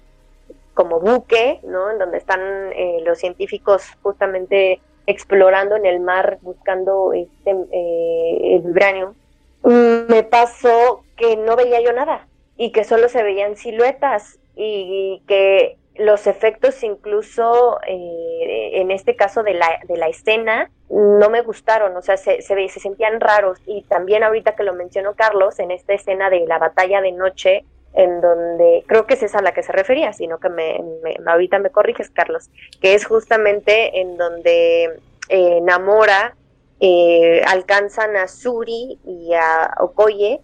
[0.74, 1.91] como buque, ¿no?
[1.91, 2.39] En donde están
[2.74, 9.15] eh, los científicos justamente explorando en el mar buscando este, eh, el vibranio,
[9.63, 15.78] me pasó que no veía yo nada y que solo se veían siluetas y que
[15.95, 21.95] los efectos incluso eh, en este caso de la, de la escena no me gustaron,
[21.98, 23.60] o sea, se, se, se sentían raros.
[23.65, 27.65] Y también ahorita que lo mencionó Carlos, en esta escena de la batalla de noche,
[27.93, 30.80] en donde creo que es esa a la que se refería, sino que me,
[31.25, 32.49] ahorita me corriges, Carlos,
[32.82, 34.99] que es justamente en donde
[35.30, 36.36] eh, Namora
[36.80, 40.41] eh, alcanzan a Suri y a Okoye.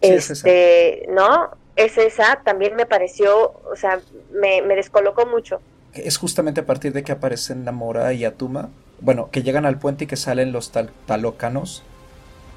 [0.00, 1.50] este, ¿no?
[1.76, 4.00] Es esa, también me pareció, o sea,
[4.32, 5.60] me, descolocó mucho.
[5.92, 10.04] Es justamente a partir de que aparecen Namora y Atuma, bueno, que llegan al puente
[10.04, 11.84] y que salen los tal talócanos,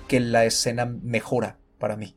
[0.07, 2.15] que la escena mejora para mí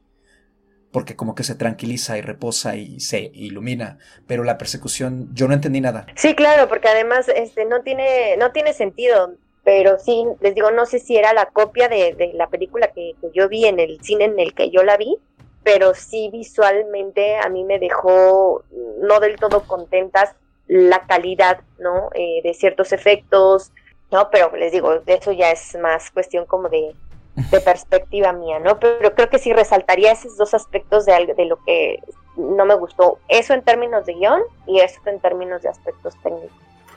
[0.95, 5.55] porque como que se tranquiliza y reposa y se ilumina, pero la persecución yo no
[5.55, 6.07] entendí nada.
[6.15, 9.33] Sí, claro, porque además este no tiene no tiene sentido,
[9.65, 13.49] pero sí les digo no sé si era la copia de, la película que, yo
[13.49, 15.17] vi en el cine en el que yo la vi,
[15.65, 18.63] pero sí visualmente a mí me dejó
[19.01, 20.37] no del todo contentas
[20.69, 22.11] la calidad, ¿no?
[22.15, 23.73] Eh, de ciertos efectos,
[24.13, 24.31] ¿no?
[24.31, 26.95] Pero les digo, eso ya es más cuestión como de,
[27.37, 28.79] de perspectiva mía, ¿no?
[28.79, 32.01] Pero creo que sí resaltaría esos dos aspectos de, de lo que
[32.37, 33.18] no me gustó.
[33.29, 36.51] Eso en términos de guion y esto en términos de aspectos técnicos.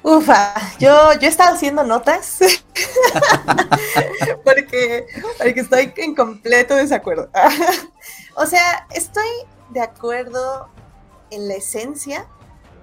[0.03, 2.39] Ufa, yo, yo he estado haciendo notas
[4.43, 7.29] porque, porque estoy en completo desacuerdo.
[8.35, 9.27] o sea, estoy
[9.69, 10.69] de acuerdo
[11.29, 12.25] en la esencia,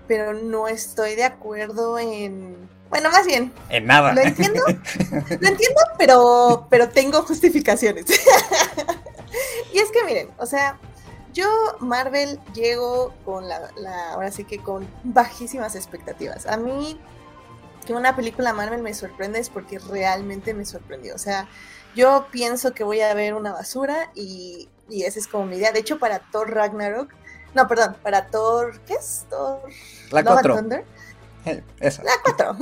[0.06, 2.68] pero no estoy de acuerdo en...
[2.90, 3.52] Bueno, más bien.
[3.70, 4.12] En nada.
[4.12, 4.62] Lo entiendo.
[4.66, 8.06] lo entiendo, pero, pero tengo justificaciones.
[9.72, 10.78] y es que miren, o sea,
[11.32, 11.48] yo
[11.80, 16.46] Marvel llego con la, la, ahora sí que con bajísimas expectativas.
[16.46, 17.00] A mí
[17.84, 21.14] que una película Marvel me sorprende es porque realmente me sorprendió.
[21.14, 21.48] O sea,
[21.94, 25.72] yo pienso que voy a ver una basura y, y esa es como mi idea.
[25.72, 27.12] De hecho, para Thor Ragnarok,
[27.54, 29.26] no, perdón, para Thor, ¿qué es?
[29.30, 29.62] Thor
[30.10, 30.84] La Love and 4.
[31.44, 31.64] Thunder.
[31.80, 32.02] Esa.
[32.02, 32.56] La 4.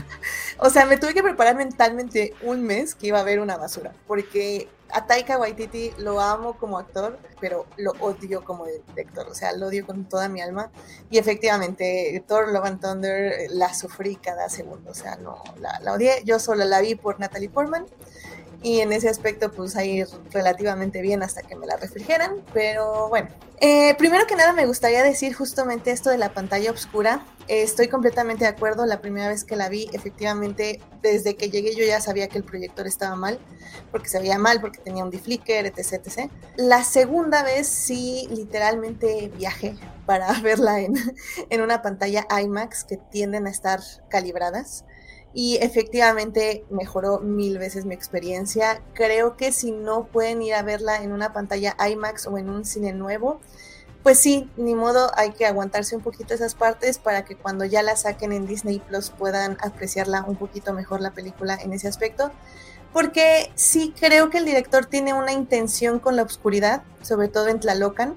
[0.58, 3.92] o sea, me tuve que preparar mentalmente un mes que iba a ver una basura,
[4.06, 9.52] porque a Taika Waititi lo amo como actor, pero lo odio como director, o sea,
[9.56, 10.70] lo odio con toda mi alma.
[11.10, 15.80] Y efectivamente, Thor Love and Thunder eh, la sufrí cada segundo, o sea, no, la,
[15.80, 16.22] la odié.
[16.24, 17.86] Yo solo la vi por Natalie Portman.
[18.62, 22.42] Y en ese aspecto, pues ahí relativamente bien hasta que me la refrigeran.
[22.52, 23.28] Pero bueno,
[23.60, 27.24] eh, primero que nada me gustaría decir justamente esto de la pantalla oscura.
[27.48, 28.86] Eh, estoy completamente de acuerdo.
[28.86, 32.44] La primera vez que la vi, efectivamente, desde que llegué yo ya sabía que el
[32.44, 33.40] proyector estaba mal,
[33.90, 36.30] porque se veía mal, porque tenía un deflicker, etc, etc.
[36.56, 40.94] La segunda vez sí, literalmente viajé para verla en,
[41.50, 44.84] en una pantalla IMAX que tienden a estar calibradas
[45.34, 48.82] y efectivamente mejoró mil veces mi experiencia.
[48.94, 52.64] Creo que si no pueden ir a verla en una pantalla IMAX o en un
[52.64, 53.40] cine nuevo,
[54.02, 57.82] pues sí, ni modo, hay que aguantarse un poquito esas partes para que cuando ya
[57.82, 62.32] la saquen en Disney Plus puedan apreciarla un poquito mejor la película en ese aspecto.
[62.92, 67.60] Porque sí creo que el director tiene una intención con la oscuridad, sobre todo en
[67.60, 68.16] Tlalocan,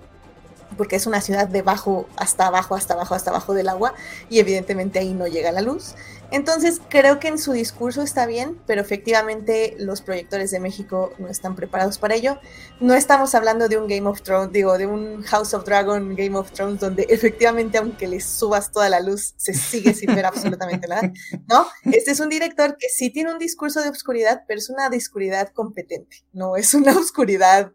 [0.76, 3.94] porque es una ciudad de bajo hasta abajo, hasta abajo, hasta abajo del agua,
[4.30, 5.96] y evidentemente ahí no llega la luz.
[6.32, 11.28] Entonces creo que en su discurso está bien, pero efectivamente los proyectores de México no
[11.28, 12.40] están preparados para ello.
[12.80, 16.38] No estamos hablando de un Game of Thrones, digo, de un House of Dragon, Game
[16.38, 20.88] of Thrones, donde efectivamente aunque le subas toda la luz, se sigue sin ver absolutamente
[20.88, 21.12] nada,
[21.48, 21.68] ¿no?
[21.84, 25.50] Este es un director que sí tiene un discurso de oscuridad, pero es una oscuridad
[25.54, 27.72] competente, no es una oscuridad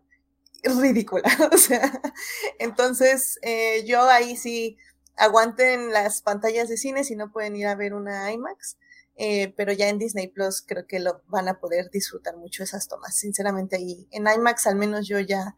[0.62, 1.30] ridícula,
[2.58, 4.76] entonces eh, yo ahí sí
[5.20, 8.78] aguanten las pantallas de cine si no pueden ir a ver una IMAX,
[9.16, 12.88] eh, pero ya en Disney Plus creo que lo van a poder disfrutar mucho esas
[12.88, 15.56] tomas, sinceramente ahí en IMAX al menos yo ya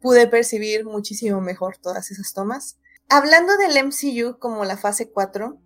[0.00, 2.78] pude percibir muchísimo mejor todas esas tomas.
[3.10, 5.60] Hablando del MCU como la fase 4,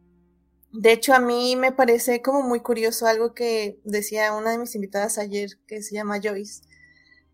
[0.72, 4.74] de hecho a mí me parece como muy curioso algo que decía una de mis
[4.74, 6.62] invitadas ayer que se llama Joyce,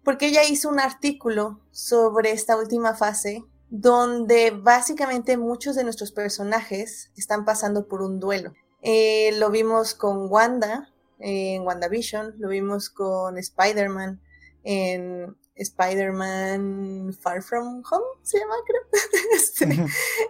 [0.04, 7.10] porque ella hizo un artículo sobre esta última fase donde básicamente muchos de nuestros personajes
[7.16, 8.52] están pasando por un duelo.
[8.82, 14.20] Eh, lo vimos con Wanda eh, en WandaVision, lo vimos con Spider-Man
[14.62, 18.82] en Spider-Man Far From Home, se llama, creo.
[19.34, 19.86] este,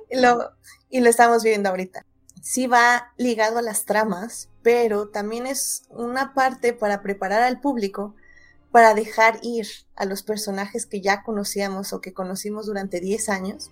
[0.08, 0.52] y, lo,
[0.88, 2.06] y lo estamos viendo ahorita.
[2.40, 8.14] Sí va ligado a las tramas, pero también es una parte para preparar al público
[8.72, 13.70] para dejar ir a los personajes que ya conocíamos o que conocimos durante 10 años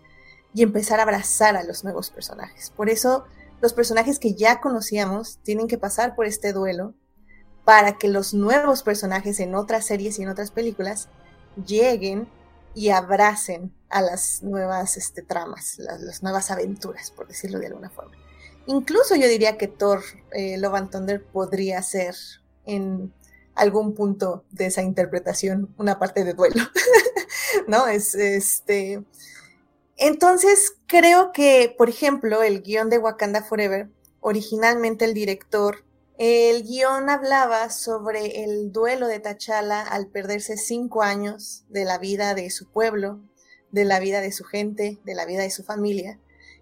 [0.55, 2.71] y empezar a abrazar a los nuevos personajes.
[2.71, 3.25] Por eso
[3.61, 6.95] los personajes que ya conocíamos tienen que pasar por este duelo
[7.65, 11.09] para que los nuevos personajes en otras series y en otras películas
[11.67, 12.29] lleguen
[12.75, 18.13] y abracen a las nuevas este, tramas, las, nuevas aventuras, por decirlo de alguna forma.
[18.67, 22.15] Incluso yo diría que Thor eh, Love and Thunder podría ser
[22.67, 23.13] en
[23.55, 26.63] algún punto de esa interpretación una parte de duelo,
[27.67, 27.87] ¿no?
[27.87, 29.03] Es este.
[29.97, 35.85] Entonces, creo que, por ejemplo, el guion de Wakanda Forever, originalmente el director,
[36.17, 42.35] el guion hablaba sobre el duelo de T'Challa al perderse cinco años de la vida
[42.35, 43.21] de su pueblo,
[43.71, 46.19] de la vida de su gente, de la vida de su familia,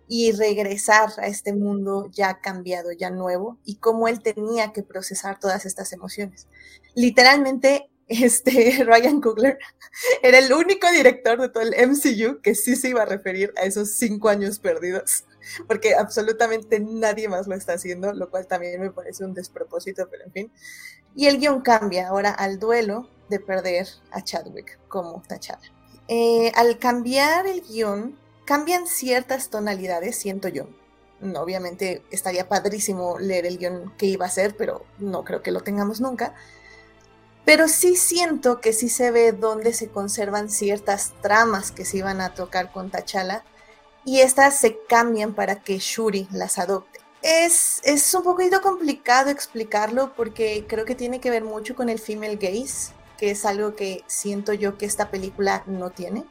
[0.08, 5.38] y regresar a este mundo ya cambiado, ya nuevo, y cómo él tenía que procesar
[5.38, 6.48] todas estas emociones.
[6.94, 9.58] Literalmente, este Ryan Coogler
[10.22, 13.64] era el único director de todo el MCU que sí se iba a referir a
[13.64, 15.24] esos cinco años perdidos,
[15.68, 20.24] porque absolutamente nadie más lo está haciendo, lo cual también me parece un despropósito, pero
[20.24, 20.52] en fin.
[21.14, 25.72] Y el guion cambia ahora al duelo de perder a Chadwick como T'Challa.
[26.06, 28.16] Eh, al cambiar el guion,
[28.48, 30.68] cambian ciertas tonalidades, siento yo.
[31.20, 35.50] No, obviamente estaría padrísimo leer el guion que iba a ser, pero no creo que
[35.50, 36.32] lo tengamos nunca.
[37.44, 42.22] Pero sí siento que sí se ve dónde se conservan ciertas tramas que se iban
[42.22, 43.44] a tocar con T'Challa
[44.06, 47.00] y estas se cambian para que Shuri las adopte.
[47.20, 51.98] Es, es un poquito complicado explicarlo porque creo que tiene que ver mucho con el
[51.98, 56.24] female gaze, que es algo que siento yo que esta película no tiene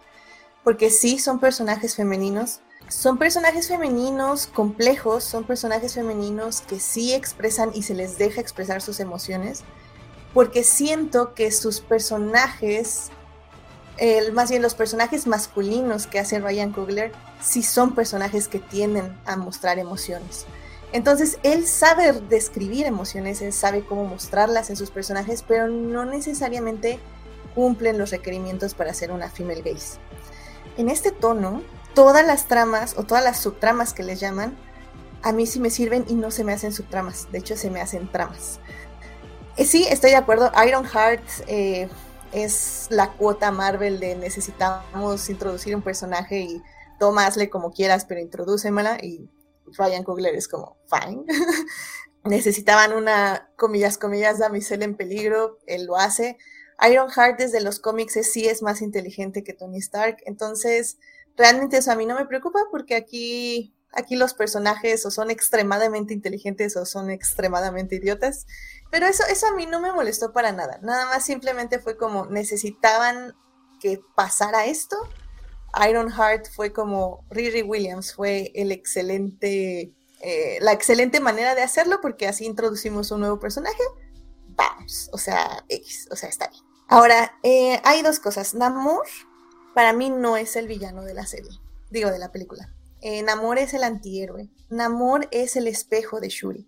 [0.68, 2.60] porque sí son personajes femeninos,
[2.90, 8.82] son personajes femeninos complejos, son personajes femeninos que sí expresan y se les deja expresar
[8.82, 9.64] sus emociones,
[10.34, 13.12] porque siento que sus personajes,
[14.34, 19.38] más bien los personajes masculinos que hace Ryan Coogler, sí son personajes que tienden a
[19.38, 20.46] mostrar emociones.
[20.92, 27.00] Entonces, él sabe describir emociones, él sabe cómo mostrarlas en sus personajes, pero no necesariamente
[27.56, 29.98] cumplen los requerimientos para ser una female gaze.
[30.78, 31.64] En este tono,
[31.96, 34.56] todas las tramas o todas las subtramas que les llaman,
[35.24, 37.82] a mí sí me sirven y no se me hacen subtramas, de hecho se me
[37.82, 38.60] hacen tramas.
[39.58, 41.90] Eh, sí, estoy de acuerdo, Iron Heart eh,
[42.32, 46.62] es la cuota Marvel de necesitamos introducir un personaje y
[47.00, 49.28] toma, hazle como quieras, pero introdúcemela y
[49.78, 51.24] Ryan Coogler es como, fine.
[52.24, 56.38] Necesitaban una, comillas, comillas, damisela en peligro, él lo hace.
[56.82, 60.98] Ironheart desde los cómics sí es más inteligente que Tony Stark, entonces
[61.36, 66.14] realmente eso a mí no me preocupa porque aquí, aquí los personajes o son extremadamente
[66.14, 68.46] inteligentes o son extremadamente idiotas,
[68.92, 72.26] pero eso, eso a mí no me molestó para nada, nada más simplemente fue como
[72.28, 73.34] necesitaban
[73.80, 74.98] que pasara esto.
[75.88, 82.28] Ironheart fue como Riri Williams, fue el excelente, eh, la excelente manera de hacerlo porque
[82.28, 83.84] así introducimos un nuevo personaje.
[84.48, 86.67] Vamos, o sea, X, o sea, está bien.
[86.88, 88.54] Ahora, eh, hay dos cosas.
[88.54, 89.06] Namor
[89.74, 91.52] para mí no es el villano de la serie,
[91.90, 92.74] digo, de la película.
[93.02, 94.50] Eh, Namor es el antihéroe.
[94.70, 96.68] Namor es el espejo de Shuri.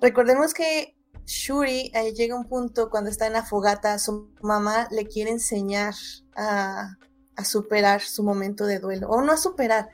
[0.00, 0.96] Recordemos que
[1.26, 5.30] Shuri eh, llega a un punto cuando está en la fogata, su mamá le quiere
[5.30, 5.94] enseñar
[6.34, 6.96] a,
[7.44, 9.88] superar su momento de duelo, o no a superar,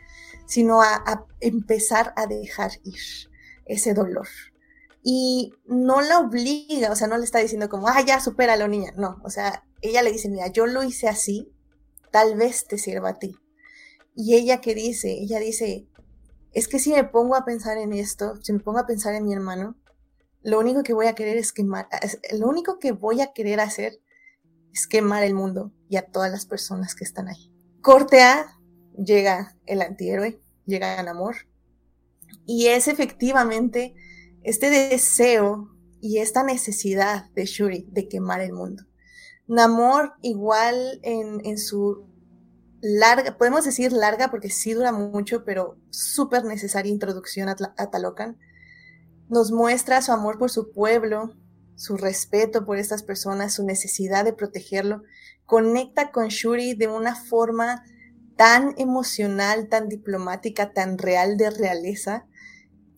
[0.47, 3.01] sino a, a, empezar a dejar ir
[3.65, 4.29] ese dolor.
[5.11, 8.93] Y no la obliga, o sea, no le está diciendo como, ah, ya, supéralo, niña.
[8.95, 11.51] No, o sea, ella le dice, mira, yo lo hice así
[12.11, 13.39] tal vez te sirva a ti.
[14.15, 15.89] Y ella que dice, ella dice,
[16.53, 19.25] es que si me pongo a pensar en esto, si me pongo a pensar en
[19.25, 19.77] mi hermano,
[20.43, 21.89] lo único que voy a querer es quemar,
[22.39, 23.99] lo único que voy a querer hacer
[24.75, 27.51] es quemar el mundo y a todas las personas que están ahí.
[27.81, 28.59] Corte A,
[28.95, 31.37] llega el antihéroe, llega el amor,
[32.45, 33.95] y es efectivamente
[34.49, 35.69] este deseo
[36.01, 38.85] y esta necesidad de Shuri de quemar el mundo.
[39.47, 42.07] Namor igual en, su
[42.81, 48.39] larga, podemos decir larga porque sí dura mucho, pero súper necesaria introducción a, Talocan.
[49.29, 51.35] Nos muestra su amor por su pueblo,
[51.75, 55.03] su respeto por estas personas, su necesidad de protegerlo.
[55.45, 57.85] Conecta con Shuri de una forma
[58.37, 62.27] tan emocional, tan diplomática, tan real de realeza,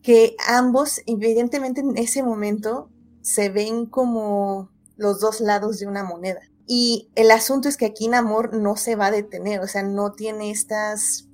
[0.01, 2.89] que ambos, evidentemente en ese momento,
[3.21, 6.41] se ven como los dos lados de una moneda.
[6.67, 10.13] Y el asunto es que aquí Namor no se va a detener, o sea, no
[10.13, 11.27] tiene estas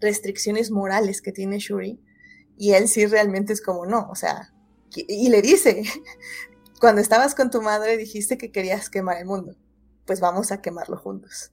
[0.00, 2.00] restricciones morales que tiene Shuri.
[2.56, 4.52] Y él sí realmente es como no, o sea,
[4.94, 5.82] y le dice,
[6.80, 9.56] cuando estabas con tu madre dijiste que querías quemar el mundo,
[10.06, 11.52] pues vamos a quemarlo juntos.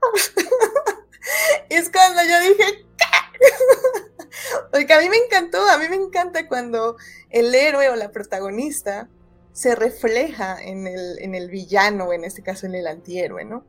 [1.68, 2.86] es cuando yo dije,
[4.72, 6.96] porque a mí me encantó, a mí me encanta cuando
[7.30, 9.08] el héroe o la protagonista
[9.52, 13.64] se refleja en el, en el villano, en este caso en el antihéroe, ¿no?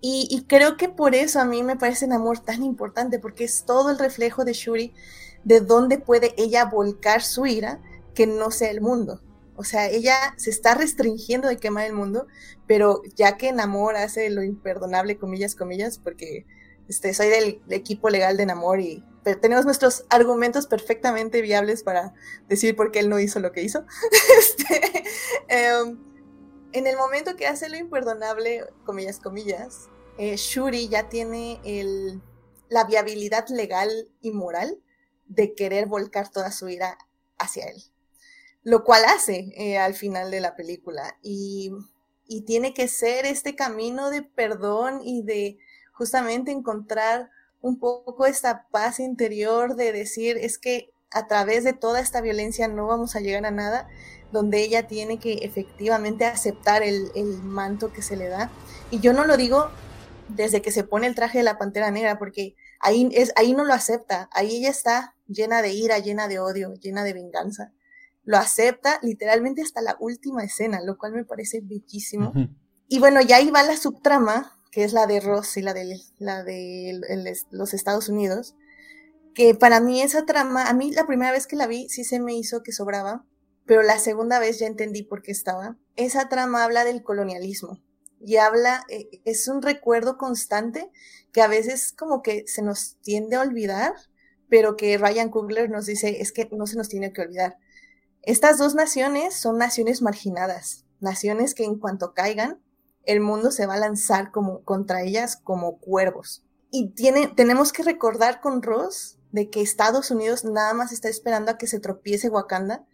[0.00, 3.64] Y, creo que por eso a mí me parece un amor tan importante, porque es
[3.64, 4.94] todo el reflejo de Shuri
[5.42, 7.80] de dónde puede ella volcar su ira
[8.14, 9.20] que no sea el mundo.
[9.56, 12.26] O sea, ella se está restringiendo de quemar el mundo,
[12.66, 16.46] pero ya que Namor hace lo imperdonable, comillas, comillas, porque
[16.88, 19.04] este, soy del equipo legal de Namor y
[19.34, 22.14] tenemos nuestros argumentos perfectamente viables para
[22.48, 23.84] decir por qué él no hizo lo que hizo.
[24.38, 25.04] Este,
[25.48, 25.98] em,
[26.72, 32.22] en el momento que hace lo imperdonable, comillas, comillas, eh, Shuri ya tiene el,
[32.68, 34.78] la viabilidad legal y moral
[35.26, 36.98] de querer volcar toda su ira
[37.38, 37.82] hacia él.
[38.62, 41.16] Lo cual hace eh, al final de la película.
[41.22, 41.72] Y,
[42.26, 45.58] y tiene que ser este camino de perdón y de
[45.92, 47.30] justamente encontrar
[47.66, 52.68] un poco esta paz interior de decir es que a través de toda esta violencia
[52.68, 53.88] no vamos a llegar a nada,
[54.30, 57.10] donde ella tiene que efectivamente aceptar el,
[57.42, 58.52] manto que se le da.
[58.92, 59.68] Y yo no lo digo
[60.28, 63.64] desde que se pone el traje de la pantera negra, porque ahí, es, ahí no
[63.64, 67.72] lo acepta, ahí ella está llena de ira, llena de odio, llena de venganza.
[68.22, 72.32] Lo acepta literalmente hasta la última escena, lo cual me parece bellísimo.
[72.86, 75.98] Y bueno, ya ahí va la subtrama que es la de Ross y la de,
[76.18, 77.00] la de
[77.50, 78.54] los Estados Unidos,
[79.34, 82.20] que para mí esa trama, a mí la primera vez que la vi sí se
[82.20, 83.24] me hizo que sobraba,
[83.64, 85.78] pero la segunda vez ya entendí por qué estaba.
[85.96, 87.80] Esa trama habla del colonialismo
[88.20, 90.90] y habla, eh, es un recuerdo constante
[91.32, 93.94] que a veces como que se nos tiende a olvidar,
[94.50, 97.56] pero que Ryan Coogler nos dice es que no se nos tiene que olvidar.
[98.20, 102.60] Estas dos naciones son naciones marginadas, naciones que en cuanto caigan,
[103.06, 106.44] el mundo se va a lanzar como, contra ellas como cuervos.
[106.70, 111.50] Y tiene, tenemos que recordar con Ross de que Estados Unidos nada más está esperando
[111.50, 112.84] a que se tropiece Wakanda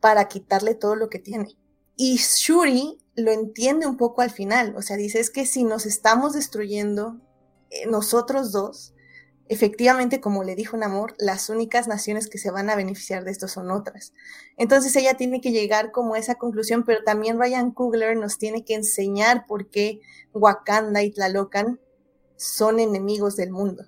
[0.00, 1.56] para quitarle todo lo que tiene.
[1.96, 5.84] Y Shuri lo entiende un poco al final, o sea, dice es que si nos
[5.84, 7.20] estamos destruyendo
[7.70, 8.91] eh, nosotros dos,
[9.52, 13.48] efectivamente, como le dijo Namor, las únicas naciones que se van a beneficiar de esto
[13.48, 14.12] son otras.
[14.56, 18.64] Entonces ella tiene que llegar como a esa conclusión, pero también Ryan Coogler nos tiene
[18.64, 20.00] que enseñar por qué
[20.32, 21.80] Wakanda y Tlalocan
[22.36, 23.84] son enemigos del mundo.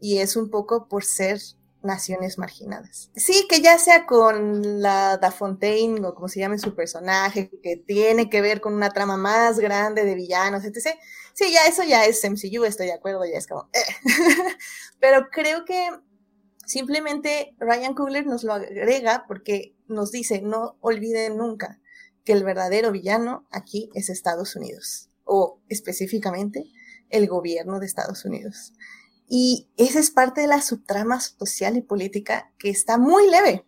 [0.00, 1.40] Y es un poco por ser
[1.82, 3.10] naciones marginadas.
[3.14, 7.76] Sí, que ya sea con la Da Fontaine o como se llame su personaje, que
[7.76, 10.96] tiene que ver con una trama más grande de villanos, etc.
[11.34, 13.68] Sí, ya eso ya es MCU, estoy de acuerdo, ya es como...
[13.72, 13.78] Eh.
[15.00, 15.90] Pero creo que
[16.66, 21.80] simplemente Ryan Coogler nos lo agrega porque nos dice, no olviden nunca
[22.24, 26.64] que el verdadero villano aquí es Estados Unidos, o específicamente
[27.08, 28.74] el gobierno de Estados Unidos.
[29.28, 33.66] Y esa es parte de la subtrama social y política que está muy leve,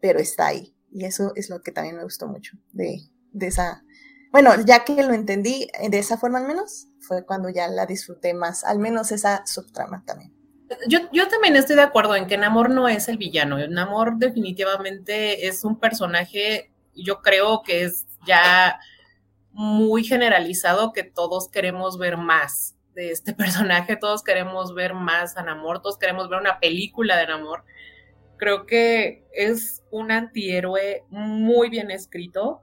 [0.00, 0.74] pero está ahí.
[0.92, 3.00] Y eso es lo que también me gustó mucho de,
[3.40, 3.82] esa...
[4.30, 8.34] Bueno, ya que lo entendí de esa forma al menos, fue cuando ya la disfruté
[8.34, 10.32] más, al menos esa subtrama también.
[10.88, 13.58] Yo, yo, también estoy de acuerdo en que Namor no es el villano.
[13.68, 18.78] Namor definitivamente es un personaje, yo creo que es ya
[19.52, 25.42] muy generalizado que todos queremos ver más de este personaje, todos queremos ver más a
[25.42, 27.64] Namor, todos queremos ver una película de Namor.
[28.36, 32.62] Creo que es un antihéroe muy bien escrito,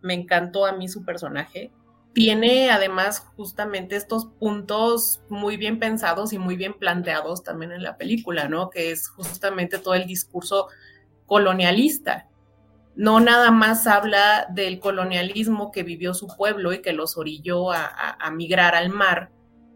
[0.00, 1.72] me encantó a mí su personaje.
[2.12, 7.96] Tiene además justamente estos puntos muy bien pensados y muy bien planteados también en la
[7.96, 8.70] película, ¿no?
[8.70, 10.68] Que es justamente todo el discurso
[11.26, 12.28] colonialista.
[12.94, 17.86] No nada más habla del colonialismo que vivió su pueblo y que los orilló a,
[18.20, 19.30] a migrar al mar,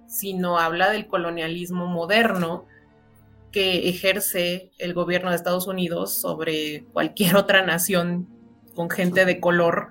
[0.09, 2.67] sino habla del colonialismo moderno
[3.53, 8.29] que ejerce el gobierno de Estados Unidos sobre cualquier otra nación
[8.75, 9.89] con gente de color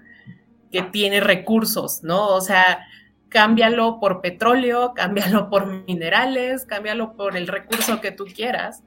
[0.72, 2.28] que tiene recursos, ¿no?
[2.30, 2.86] O sea,
[3.30, 8.84] cámbialo por petróleo, cámbialo por minerales, cámbialo por el recurso que tú quieras,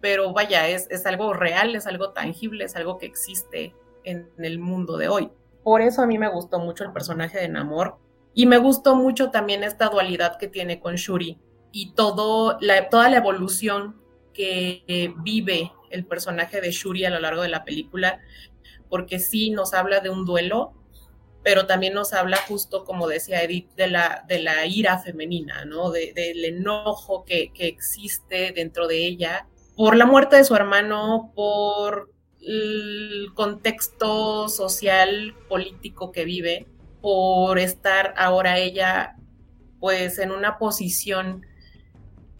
[0.00, 4.58] pero vaya, es, es algo real, es algo tangible, es algo que existe en el
[4.58, 5.30] mundo de hoy.
[5.62, 7.98] Por eso a mí me gustó mucho el personaje de Namor,
[8.34, 11.38] y me gustó mucho también esta dualidad que tiene con Shuri
[11.70, 14.00] y todo la, toda la evolución
[14.32, 18.20] que vive el personaje de Shuri a lo largo de la película,
[18.88, 20.72] porque sí nos habla de un duelo,
[21.42, 25.90] pero también nos habla justo, como decía Edith, de la, de la ira femenina, ¿no?
[25.90, 32.10] del enojo que, que existe dentro de ella por la muerte de su hermano, por
[32.40, 36.66] el contexto social, político que vive
[37.02, 39.16] por estar ahora ella
[39.80, 41.44] pues en una posición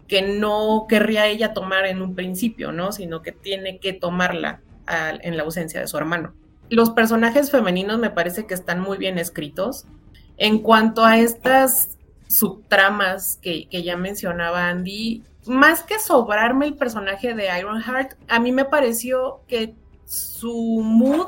[0.07, 2.91] que no querría ella tomar en un principio, ¿no?
[2.91, 6.33] Sino que tiene que tomarla en la ausencia de su hermano.
[6.69, 9.85] Los personajes femeninos me parece que están muy bien escritos.
[10.37, 11.97] En cuanto a estas
[12.27, 18.65] subtramas que, ya mencionaba Andy, más que sobrarme el personaje de Ironheart, a mí me
[18.65, 21.27] pareció que su mood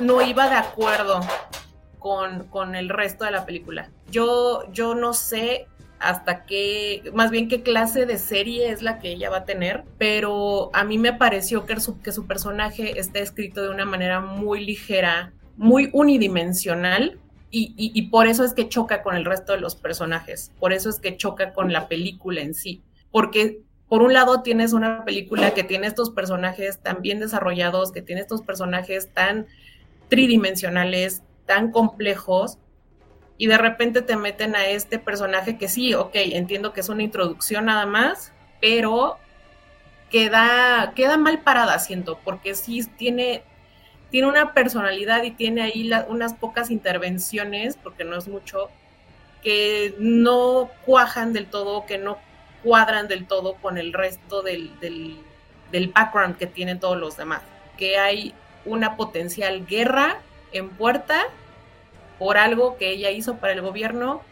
[0.00, 1.20] no iba de acuerdo
[1.98, 3.90] con, el resto de la película.
[4.10, 5.66] Yo, yo no sé
[5.98, 9.84] hasta qué, más bien qué clase de serie es la que ella va a tener,
[9.98, 14.20] pero a mí me pareció que su, que su personaje está escrito de una manera
[14.20, 17.18] muy ligera, muy unidimensional,
[17.50, 20.90] y, y, por eso es que choca con el resto de los personajes, por eso
[20.90, 25.54] es que choca con la película en sí, porque por un lado tienes una película
[25.54, 29.46] que tiene estos personajes tan bien desarrollados, que tiene estos personajes tan
[30.08, 32.58] tridimensionales, tan complejos
[33.38, 37.02] y de repente te meten a este personaje que sí, ok, entiendo que es una
[37.02, 39.16] introducción nada más, pero
[40.10, 43.42] queda, queda mal parada, siento, porque sí tiene,
[44.10, 48.68] tiene una personalidad y tiene ahí unas pocas intervenciones, porque no es mucho,
[49.42, 52.18] que no cuajan del todo, que no
[52.62, 55.16] cuadran del todo con el resto del, del,
[55.70, 57.40] del background que tienen todos los demás,
[57.78, 58.34] que hay
[58.64, 60.20] una potencial guerra
[60.52, 61.24] en puerta
[62.18, 64.22] por algo que ella hizo para el gobierno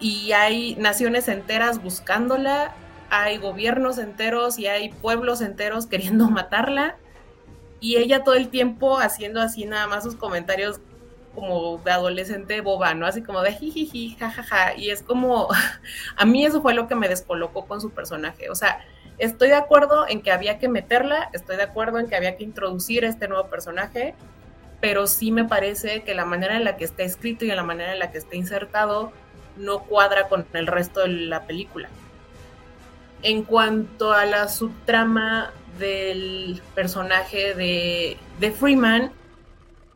[0.00, 2.74] y hay naciones enteras buscándola,
[3.10, 6.96] hay gobiernos enteros y hay pueblos enteros queriendo matarla
[7.80, 10.80] y ella todo el tiempo haciendo así nada más sus comentarios
[11.34, 13.06] como de adolescente boba, ¿no?
[13.06, 14.76] Así como de jijiji, jajaja.
[14.76, 15.48] Y es como,
[16.16, 18.48] a mí eso fue lo que me descolocó con su personaje.
[18.50, 18.84] O sea,
[19.18, 22.44] estoy de acuerdo en que había que meterla, estoy de acuerdo en que había que
[22.44, 24.14] introducir este nuevo personaje,
[24.84, 27.94] pero sí me parece que la manera en la que está escrito y la manera
[27.94, 29.12] en la que está insertado
[29.56, 31.88] no cuadra con el resto de la película.
[33.22, 39.10] En cuanto a la subtrama del personaje de, de Freeman,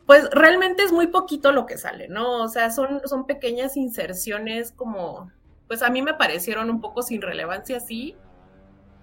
[0.07, 2.41] pues realmente es muy poquito lo que sale, ¿no?
[2.41, 5.31] O sea, son, son pequeñas inserciones como,
[5.67, 8.15] pues a mí me parecieron un poco sin relevancia, sí.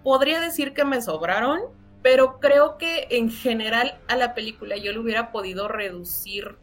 [0.03, 1.61] Podría decir que me sobraron,
[2.07, 6.55] pero creo que en general a la película yo le hubiera podido reducir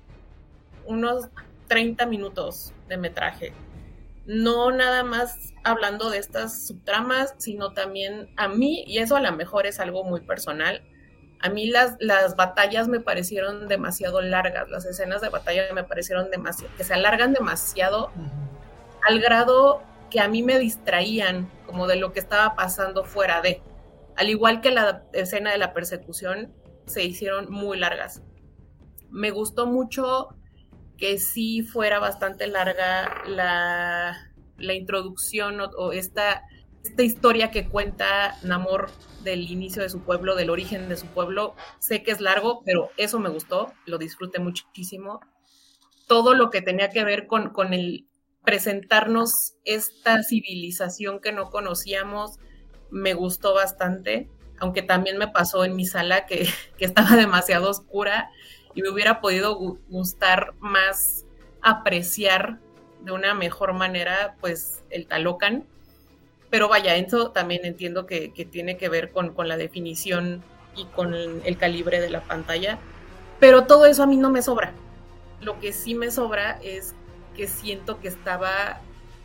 [0.85, 1.27] unos
[1.67, 3.51] 30 minutos de metraje.
[4.25, 9.33] No nada más hablando de estas subtramas, sino también a mí, y eso a lo
[9.33, 10.81] mejor es algo muy personal,
[11.41, 16.31] a mí las, las batallas me parecieron demasiado largas, las escenas de batalla me parecieron
[16.31, 18.11] demasiado, que se alargan demasiado
[19.05, 23.61] al grado que a mí me distraían como de lo que estaba pasando fuera de.
[24.15, 26.53] Al igual que la escena de la persecución,
[26.85, 28.21] se hicieron muy largas.
[29.09, 30.29] Me gustó mucho
[30.97, 36.43] que sí fuera bastante larga la, la introducción o, esta,
[36.83, 38.89] esta historia que cuenta Namor
[39.23, 41.55] del inicio de su pueblo, del origen de su pueblo.
[41.79, 45.21] Sé que es largo, pero eso me gustó, lo disfruté muchísimo.
[46.07, 48.07] Todo lo que tenía que ver con, con el
[48.43, 52.39] presentarnos esta civilización que no conocíamos,
[52.93, 54.29] me gustó bastante,
[54.59, 58.31] aunque también me pasó en mi sala que, que estaba demasiado oscura
[58.73, 59.55] y me hubiera podido
[59.89, 61.25] gustar más
[61.61, 62.59] apreciar
[63.01, 65.65] de una mejor manera pues el Talocan
[66.53, 70.43] pero vaya, eso también entiendo que, tiene que ver con, la definición
[70.75, 72.77] y con el, calibre de la pantalla,
[73.39, 74.71] pero todo eso a mí no me sobra.
[75.41, 76.93] Lo que sí me sobra es
[77.35, 78.81] que siento que estaba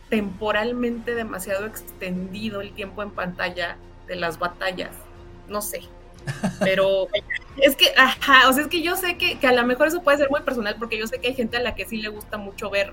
[0.08, 4.94] temporalmente demasiado extendido el tiempo en pantalla de las batallas.
[5.48, 5.82] No sé.
[6.60, 7.08] Pero
[7.56, 10.02] es que, ajá, o sea, es que yo sé que, que, a lo mejor eso
[10.02, 12.08] puede ser muy personal porque yo sé que hay gente a la que sí le
[12.08, 12.92] gusta mucho ver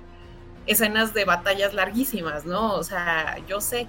[0.66, 2.74] escenas de batallas larguísimas, ¿no?
[2.76, 3.88] O sea, yo sé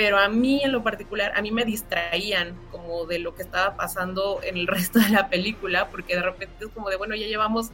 [0.00, 3.76] pero a mí en lo particular, a mí me distraían como de lo que estaba
[3.76, 7.26] pasando en el resto de la película, porque de repente es como de, bueno, ya
[7.26, 7.70] llevamos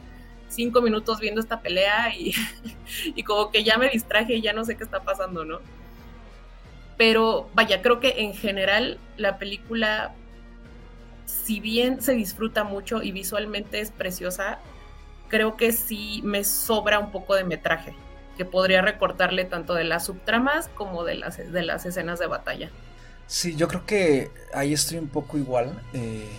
[0.49, 2.33] cinco minutos viendo esta pelea y,
[3.15, 5.59] y como que ya me distraje y ya no sé qué está pasando, ¿no?
[6.97, 10.15] Pero vaya, creo que en general la película,
[11.25, 14.59] si bien se disfruta mucho y visualmente es preciosa,
[15.27, 17.93] creo que sí me sobra un poco de metraje
[18.37, 22.69] que podría recortarle tanto de las subtramas como de las, de las escenas de batalla.
[23.25, 25.81] Sí, yo creo que ahí estoy un poco igual.
[25.93, 26.29] Eh,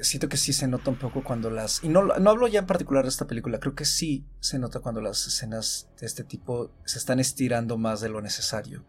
[0.00, 1.82] siento que sí se nota un poco cuando las...
[1.82, 4.80] Y no, no hablo ya en particular de esta película, creo que sí se nota
[4.80, 8.84] cuando las escenas de este tipo se están estirando más de lo necesario.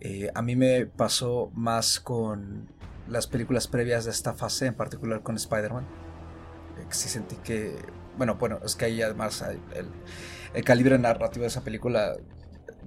[0.00, 2.68] Eh, a mí me pasó más con
[3.08, 5.84] las películas previas de esta fase, en particular con Spider-Man.
[6.78, 7.76] Eh, sí sentí que...
[8.16, 9.88] Bueno, bueno, es que ahí además el,
[10.54, 12.16] el calibre narrativo de esa película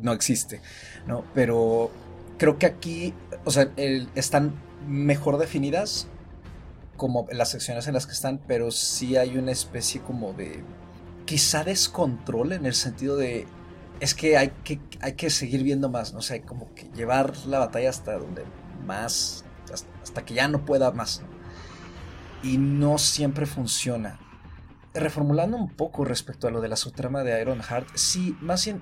[0.02, 0.62] no existe,
[1.06, 1.26] ¿no?
[1.34, 1.92] Pero
[2.38, 3.14] creo que aquí,
[3.44, 3.70] o sea,
[4.16, 4.54] están
[4.88, 6.08] mejor definidas
[6.98, 10.64] como las secciones en las que están, pero sí hay una especie como de
[11.26, 13.48] quizá descontrol en el sentido de
[14.00, 16.20] es que hay que, hay que seguir viendo más, ¿no?
[16.20, 18.44] O sea, como que llevar la batalla hasta donde
[18.86, 21.22] más, hasta, que ya no pueda más,
[22.44, 24.20] Y no siempre funciona
[24.94, 28.82] reformulando un poco respecto a lo de la subtrama de Iron Heart, sí, más bien,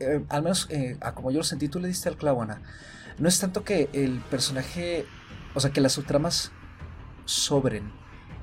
[0.00, 2.62] eh, al menos eh, a como yo lo sentí, tú le diste al clavo, Ana.
[3.18, 5.04] No es tanto que el personaje,
[5.54, 6.52] o sea, que las subtramas
[7.28, 7.92] sobren,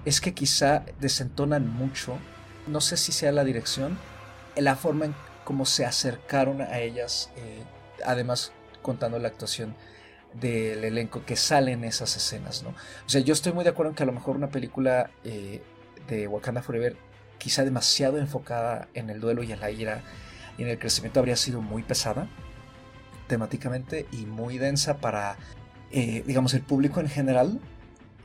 [0.06, 2.18] es que quizá desentonan mucho,
[2.68, 3.98] no sé si sea la dirección,
[4.56, 7.64] la forma en cómo se acercaron a ellas, eh,
[8.06, 9.76] además contando la actuación
[10.34, 12.70] del elenco que sale en esas escenas, ¿no?
[12.70, 16.28] O sea, yo estoy muy de acuerdo en que a lo mejor una película de
[16.28, 16.98] Wakanda Forever,
[17.38, 20.04] quizá demasiado enfocada en el duelo y en la ira
[20.58, 22.28] y en el crecimiento, habría sido muy pesada
[23.28, 25.38] temáticamente y muy densa para,
[25.92, 27.60] eh, digamos, el público en general.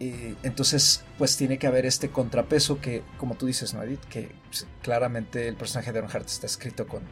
[0.01, 4.03] Entonces, pues tiene que haber este contrapeso que, como tú dices, ¿no, Edith?
[4.05, 7.03] Que pues, claramente el personaje de Aaron Hart está escrito con,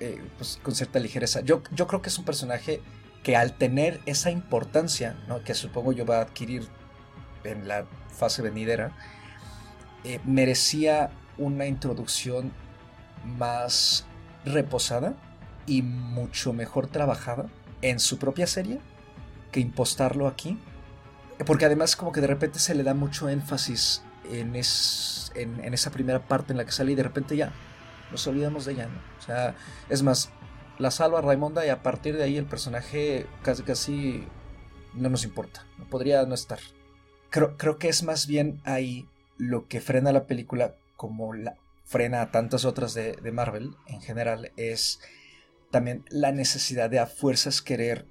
[0.00, 1.40] eh, pues, con cierta ligereza.
[1.40, 2.82] Yo, yo creo que es un personaje
[3.22, 5.42] que al tener esa importancia, ¿no?
[5.42, 6.68] que supongo yo va a adquirir
[7.42, 8.92] en la fase venidera,
[10.04, 12.52] eh, merecía una introducción
[13.24, 14.04] más
[14.44, 15.14] reposada
[15.66, 17.46] y mucho mejor trabajada
[17.80, 18.80] en su propia serie
[19.50, 20.58] que impostarlo aquí.
[21.46, 26.26] Porque además como que de repente se le da mucho énfasis en, en, esa primera
[26.26, 27.52] parte en la que sale y de repente ya
[28.10, 29.00] nos olvidamos de ella, ¿no?
[29.18, 29.54] O sea,
[29.88, 30.30] es más,
[30.78, 34.28] la salva Raimonda y a partir de ahí el personaje casi casi
[34.94, 36.60] no nos importa, no podría no estar.
[37.30, 42.22] Creo, creo que es más bien ahí lo que frena la película como la frena
[42.22, 45.00] a tantas otras de, de Marvel en general es
[45.70, 48.06] también la necesidad de a fuerzas querer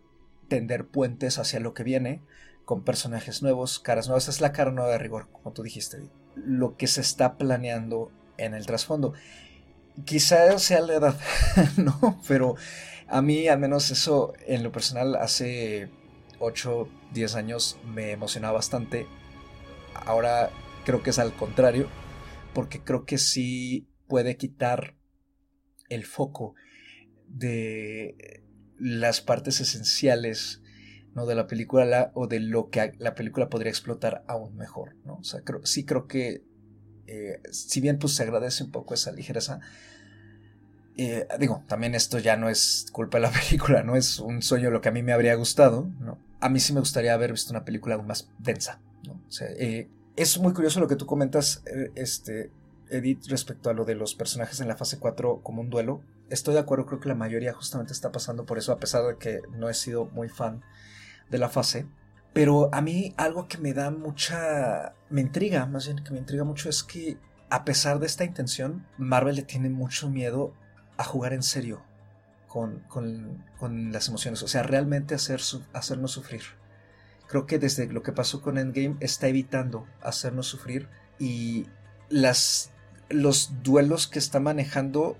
[0.49, 2.21] tender puentes hacia lo que viene
[2.65, 4.27] con personajes nuevos, caras nuevas.
[4.27, 6.09] es la cara nueva de rigor, como tú dijiste.
[6.35, 9.13] Lo que se está planeando en el trasfondo.
[10.05, 11.19] Quizá sea la edad,
[11.77, 12.21] ¿no?
[12.27, 12.55] Pero
[13.07, 15.91] a mí, al menos eso, en lo personal, hace
[16.39, 19.05] 8, 10 años me emocionaba bastante.
[19.93, 20.49] Ahora
[20.85, 21.89] creo que es al contrario,
[22.53, 24.95] porque creo que sí puede quitar
[25.89, 26.55] el foco
[27.27, 28.41] de
[28.79, 30.62] las partes esenciales
[31.15, 31.25] ¿no?
[31.25, 34.95] de la película o de lo que la película podría explotar aún mejor.
[35.05, 35.19] ¿no?
[35.63, 36.43] Sí creo que,
[37.07, 39.59] eh, si bien pues se agradece un poco esa ligereza,
[40.95, 44.69] eh, digo, también esto ya no es culpa de la película, no es un sueño
[44.69, 46.19] lo que a mí me habría gustado, ¿no?
[46.39, 49.19] A mí sí me gustaría haber visto una película aún más densa, ¿no?
[49.57, 51.63] Eh, es muy curioso lo que tú comentas,
[51.95, 52.51] este,
[52.89, 56.01] Edith, respecto a lo de los personajes en la fase 4 como un duelo.
[56.29, 59.17] Estoy de acuerdo, creo que la mayoría justamente está pasando por eso, a pesar de
[59.17, 60.61] que no he sido muy fan
[61.33, 61.87] de la fase.
[62.31, 64.93] Pero a mí algo que me da mucha...
[65.09, 67.17] me intriga, más bien que me intriga mucho es que
[67.49, 70.53] a pesar de esta intención, Marvel le tiene mucho miedo
[70.97, 71.83] a jugar en serio
[72.47, 75.41] con, con, las emociones, o sea, realmente hacer
[75.73, 76.41] hacernos sufrir.
[77.27, 81.65] Creo que desde lo que pasó con Endgame está evitando hacernos sufrir y
[82.09, 82.71] las,
[83.09, 85.17] los duelos que está manejando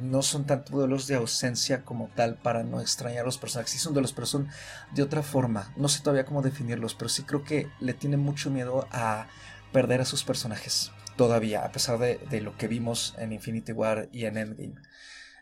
[0.00, 3.72] no son tanto duelos de ausencia como tal para no extrañar a los personajes.
[3.72, 4.48] Sí son duelos, pero son
[4.94, 5.72] de otra forma.
[5.76, 9.26] No sé todavía cómo definirlos, pero sí creo que le tiene mucho miedo a
[9.72, 14.24] perder a sus personajes todavía, a pesar de, lo que vimos en Infinity War y
[14.24, 14.74] en Endgame.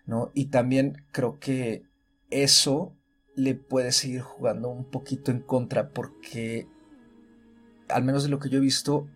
[0.06, 0.30] ¿no?
[0.34, 1.84] Y también creo que
[2.30, 2.96] eso
[3.36, 6.66] le puede seguir jugando un poquito en contra porque,
[7.88, 9.06] al menos de lo que yo he visto,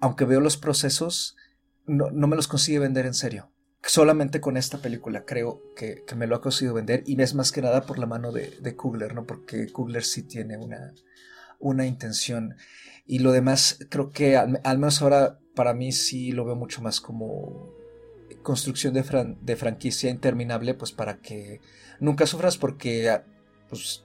[0.00, 1.36] aunque veo los procesos,
[1.86, 3.50] no, no me los consigue vender en serio
[3.86, 7.62] solamente con esta película creo que, me lo ha conseguido vender y es más que
[7.62, 9.24] nada por la mano de, de Kugler, ¿no?
[9.24, 10.92] Porque Kugler sí tiene una,
[11.58, 12.56] una intención
[13.06, 17.00] y lo demás creo que al, menos ahora para mí sí lo veo mucho más
[17.00, 17.72] como
[18.42, 21.60] construcción de, de franquicia interminable pues para que
[22.00, 23.20] nunca sufras porque
[23.68, 24.04] pues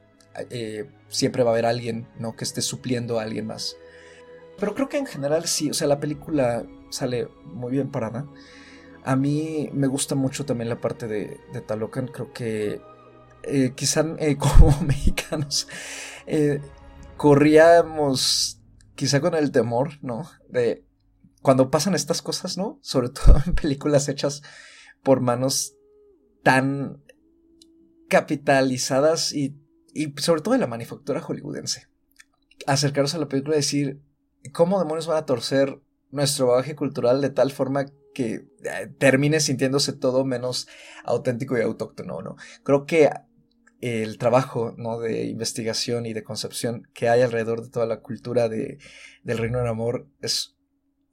[0.50, 2.36] eh, siempre va a haber alguien, ¿no?
[2.36, 3.76] Que esté supliendo a alguien más.
[4.58, 8.26] Pero creo que en general sí, o sea, la película sale muy bien parada.
[9.04, 12.08] A mí me gusta mucho también la parte de, Talocan.
[12.08, 12.82] Creo que
[13.43, 15.68] eh, quizá eh, como mexicanos
[16.28, 16.62] eh,
[17.18, 18.62] corríamos
[18.95, 20.30] quizá con el temor, ¿no?
[20.49, 20.86] De
[21.41, 22.80] cuando pasan estas cosas, ¿no?
[22.82, 24.41] Sobre todo en películas hechas
[25.04, 25.76] por manos
[26.43, 27.04] tan
[28.10, 29.58] capitalizadas y,
[29.93, 31.88] y sobre todo de la manufactura hollywoodense.
[32.68, 34.02] Acercaros a la película y decir,
[34.54, 35.82] ¿cómo demonios van a torcer
[36.12, 40.68] nuestro bagaje cultural de tal forma que eh, termine sintiéndose todo menos
[41.03, 42.36] auténtico y autóctono, ¿no?
[42.64, 43.09] Creo que
[43.82, 44.99] el trabajo ¿no?
[44.99, 48.78] de investigación y de concepción que hay alrededor de toda la cultura de,
[49.24, 50.55] del Reino del Amor es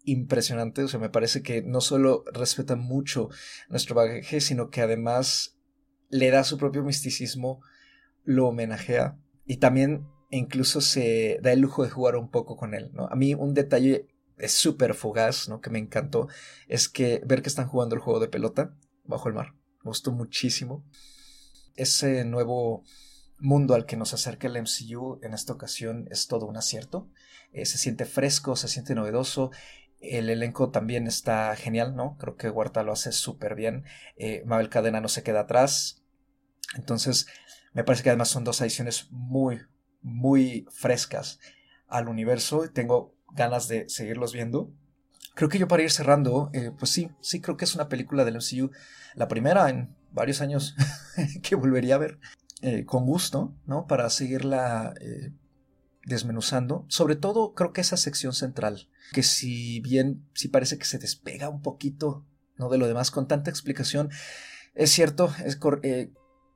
[0.05, 0.85] impresionante.
[0.85, 3.31] O sea, me parece que no solo respeta mucho
[3.69, 5.59] nuestro bagaje, sino que además
[6.11, 7.61] le da su propio misticismo,
[8.25, 12.91] lo homenajea y también incluso se da el lujo de jugar un poco con él.
[12.93, 13.07] ¿no?
[13.07, 14.07] A mí un detalle
[14.39, 15.61] es súper fugaz, ¿no?
[15.61, 16.29] Que me encantó,
[16.69, 18.75] es que ver que están jugando el juego de pelota
[19.05, 19.55] bajo el mar.
[19.85, 20.85] Me gustó muchísimo.
[21.75, 22.85] Ese nuevo
[23.39, 27.09] mundo al que nos acerca el MCU en esta ocasión es todo un acierto.
[27.53, 29.51] Eh, se siente fresco, se siente novedoso.
[30.01, 32.17] El elenco también está genial, ¿no?
[32.19, 33.85] Creo que Huerta lo hace súper bien.
[34.17, 36.03] Eh, Mabel Cadena no se queda atrás.
[36.77, 37.27] Entonces,
[37.73, 39.61] me parece que además son dos ediciones muy,
[40.03, 41.41] muy frescas
[41.87, 42.71] al universo.
[42.73, 44.73] Tengo ganas de seguirlos viendo.
[45.35, 48.25] Creo que yo para ir cerrando, eh, pues sí, sí creo que es una película
[48.25, 48.71] del MCU,
[49.15, 50.75] la primera en varios años
[51.43, 52.19] que volvería a ver
[52.61, 53.87] eh, con gusto, ¿no?
[53.87, 55.33] Para seguirla eh,
[56.05, 56.87] desmenuzando.
[56.89, 61.49] Sobre todo creo que esa sección central, que si bien sí parece que se despega
[61.49, 62.27] un poquito,
[62.57, 62.69] ¿no?
[62.69, 64.11] De lo demás con tanta explicación,
[64.75, 65.59] es cierto, es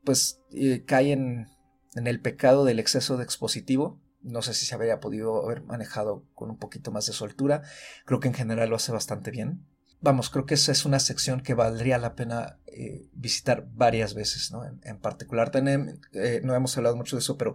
[0.05, 0.41] pues
[0.87, 1.47] cae en,
[1.95, 6.25] en el pecado del exceso de expositivo, no sé si se habría podido haber manejado
[6.35, 7.63] con un poquito más de soltura.
[8.05, 9.67] Creo que en general lo hace bastante bien.
[10.01, 14.51] Vamos, creo que esa es una sección que valdría la pena eh, visitar varias veces,
[14.51, 14.65] ¿no?
[14.65, 17.55] En, particular, eh, no hemos hablado mucho de eso, pero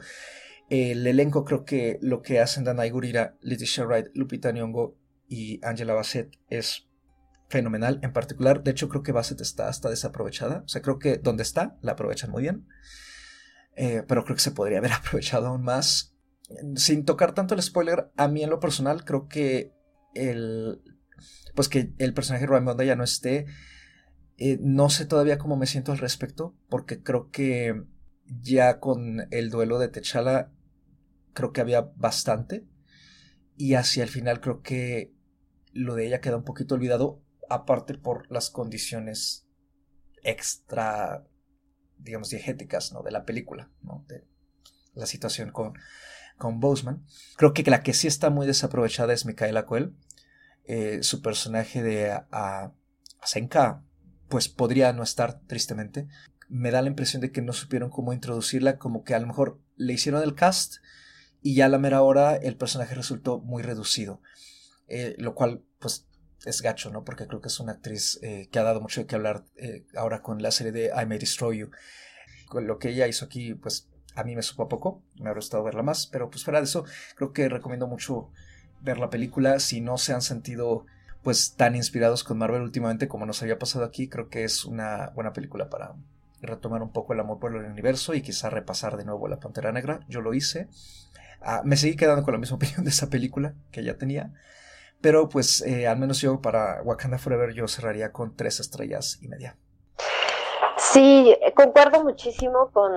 [0.70, 4.96] el elenco creo que lo que hacen Danai Gurira, Leticia Wright, Lupita Nyong'o
[5.28, 6.88] y Angela Bassett es
[7.50, 8.00] fenomenal.
[8.02, 10.64] En particular, de hecho, creo que Bassett está hasta desaprovechada.
[10.66, 12.68] O sea, creo que donde está la aprovechan muy bien.
[13.76, 16.17] Eh, pero creo que se podría haber aprovechado aún más.
[16.76, 19.74] Sin tocar tanto el spoiler, a mí en lo personal creo que
[20.14, 20.82] el.
[21.56, 23.46] Pues que el personaje de Raimonda ya no esté.
[24.38, 26.56] Eh, no sé todavía cómo me siento al respecto.
[26.70, 27.84] Porque creo que
[28.26, 30.52] ya con el duelo de T'Challa.
[31.34, 32.68] Creo que había bastante.
[33.56, 35.14] Y hacia el final creo que
[35.74, 37.22] lo de ella queda un poquito olvidado.
[37.50, 39.48] Aparte por las condiciones
[40.24, 41.26] extra
[42.00, 43.02] digamos, diegéticas, ¿no?
[43.04, 44.06] De la película, ¿no?
[44.08, 44.26] De
[44.94, 45.74] la situación con,
[46.38, 47.04] con Boseman.
[47.36, 49.94] Creo que la que sí está muy desaprovechada es Micaela Coel.
[50.66, 52.72] Eh, su personaje de a,
[53.24, 53.84] Senka,
[54.30, 56.08] pues podría no estar, tristemente.
[56.50, 59.60] Me da la impresión de que no supieron cómo introducirla, como que a lo mejor
[59.76, 60.78] le hicieron el cast
[61.42, 64.22] y ya a la mera hora el personaje resultó muy reducido.
[64.88, 66.08] Eh, lo cual, pues,
[66.46, 67.04] es gacho, ¿no?
[67.04, 69.46] Porque creo que es una actriz eh, que ha dado mucho de qué hablar
[69.96, 71.72] ahora con la serie de I May Destroy You.
[72.48, 75.34] Con lo que ella hizo aquí, pues a mí me supo a poco, me ha
[75.34, 78.32] gustado verla más, pero pues fuera de eso, creo que recomiendo mucho
[78.82, 79.60] ver la película.
[79.60, 80.88] Si no se han sentido
[81.22, 85.12] pues tan inspirados con Marvel últimamente como nos había pasado aquí, creo que es una
[85.14, 85.94] buena película para
[86.42, 89.72] retomar un poco el amor por el universo y quizá repasar de nuevo La Pantera
[89.72, 90.00] Negra.
[90.08, 90.68] Yo lo hice.
[91.42, 94.34] Ah, me seguí quedando con la misma opinión de esa película que ya tenía.
[95.00, 99.28] Pero pues eh, al menos yo para Wakanda Forever yo cerraría con tres estrellas y
[99.28, 99.58] media.
[100.92, 102.92] Sí, concuerdo muchísimo con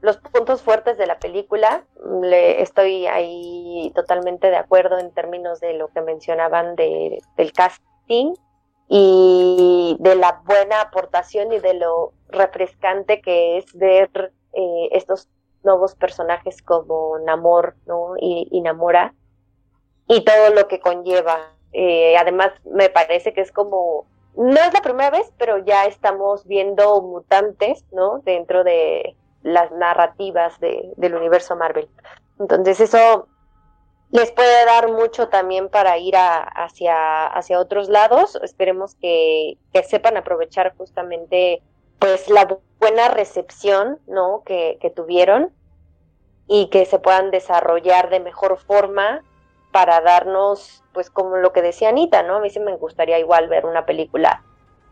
[0.00, 1.84] los puntos fuertes de la película.
[2.22, 8.34] Le, estoy ahí totalmente de acuerdo en términos de lo que mencionaban de, del casting
[8.88, 15.28] y de la buena aportación y de lo refrescante que es ver eh, estos
[15.62, 18.14] nuevos personajes como Namor ¿no?
[18.20, 19.14] y, y Namora
[20.08, 21.52] y todo lo que conlleva.
[21.72, 24.06] Eh, además, me parece que es como,
[24.36, 28.20] no es la primera vez, pero ya estamos viendo mutantes, ¿no?
[28.20, 31.88] Dentro de las narrativas de, del universo Marvel.
[32.38, 33.26] Entonces eso
[34.10, 38.38] les puede dar mucho también para ir hacia, hacia otros lados.
[38.42, 41.62] Esperemos que, que, sepan aprovechar justamente
[41.98, 44.42] pues la buena recepción, ¿no?
[44.46, 45.52] Que, que tuvieron
[46.46, 49.22] y que se puedan desarrollar de mejor forma
[49.78, 52.34] para darnos, pues como lo que decía Anita, ¿no?
[52.34, 54.42] A mí sí me gustaría igual ver una película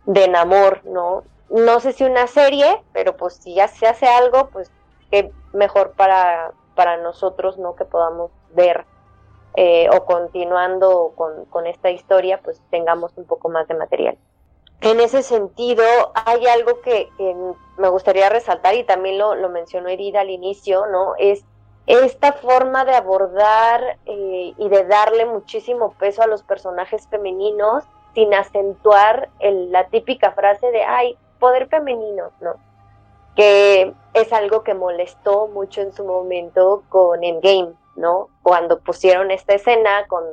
[0.04, 1.24] de enamor, ¿no?
[1.50, 4.70] No sé si una serie, pero pues si ya se hace algo, pues
[5.10, 7.74] qué mejor para, para nosotros, ¿no?
[7.74, 8.84] Que podamos ver
[9.56, 14.16] eh, o continuando con, con, esta historia, pues tengamos un poco más de material.
[14.82, 15.82] En ese sentido,
[16.14, 17.10] hay algo que,
[17.76, 21.14] me gustaría resaltar y también lo, lo mencionó Herida al inicio, ¿no?
[21.18, 21.44] Es
[21.86, 27.84] esta forma de abordar eh, y de darle muchísimo peso a los personajes femeninos
[28.14, 32.54] sin acentuar la típica frase de, ay, poder femenino, ¿no?
[33.36, 38.30] Que es algo que molestó mucho en su momento con Endgame, ¿no?
[38.42, 40.24] Cuando pusieron esta escena con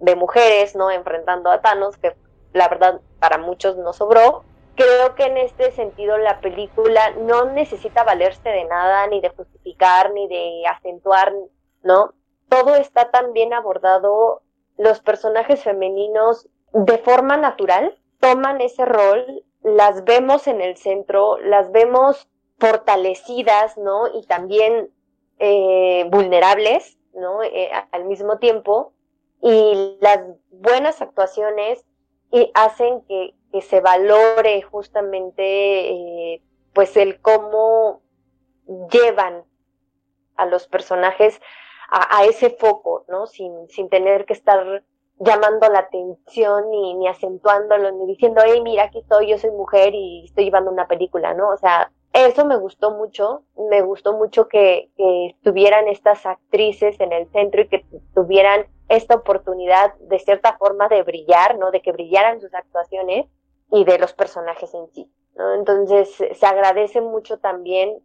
[0.00, 0.90] de mujeres, ¿no?
[0.90, 2.16] Enfrentando a Thanos, que
[2.52, 4.44] la verdad para muchos no sobró,
[4.74, 10.12] creo que en este sentido la película no necesita valerse de nada, ni de justificar,
[10.12, 11.32] ni de acentuar,
[11.82, 12.14] ¿no?
[12.48, 14.42] Todo está tan bien abordado,
[14.76, 21.70] los personajes femeninos de forma natural toman ese rol, las vemos en el centro, las
[21.72, 24.08] vemos fortalecidas, ¿no?
[24.12, 24.90] Y también
[25.38, 27.42] eh, vulnerables, ¿no?
[27.42, 28.92] Eh, al mismo tiempo.
[29.40, 30.20] Y las
[30.50, 31.84] buenas actuaciones
[32.30, 36.42] y hacen que, que se valore justamente eh,
[36.72, 38.02] pues el cómo
[38.90, 39.44] llevan
[40.34, 41.40] a los personajes
[41.88, 43.28] a, ese foco, ¿no?
[43.28, 44.82] Sin, sin tener que estar
[45.20, 49.94] llamando la atención ni, ni acentuándolo, ni diciendo, hey, mira, aquí estoy, yo soy mujer
[49.94, 51.50] y estoy llevando una película, ¿no?
[51.50, 57.12] O sea, eso me gustó mucho, me gustó mucho que, que estuvieran estas actrices en
[57.12, 57.86] el centro y que
[58.16, 61.70] tuvieran esta oportunidad de cierta forma de brillar, ¿no?
[61.70, 63.26] De que brillaran sus actuaciones
[63.70, 65.10] y de los personajes en sí.
[65.36, 65.54] ¿no?
[65.54, 67.98] Entonces se agradece mucho también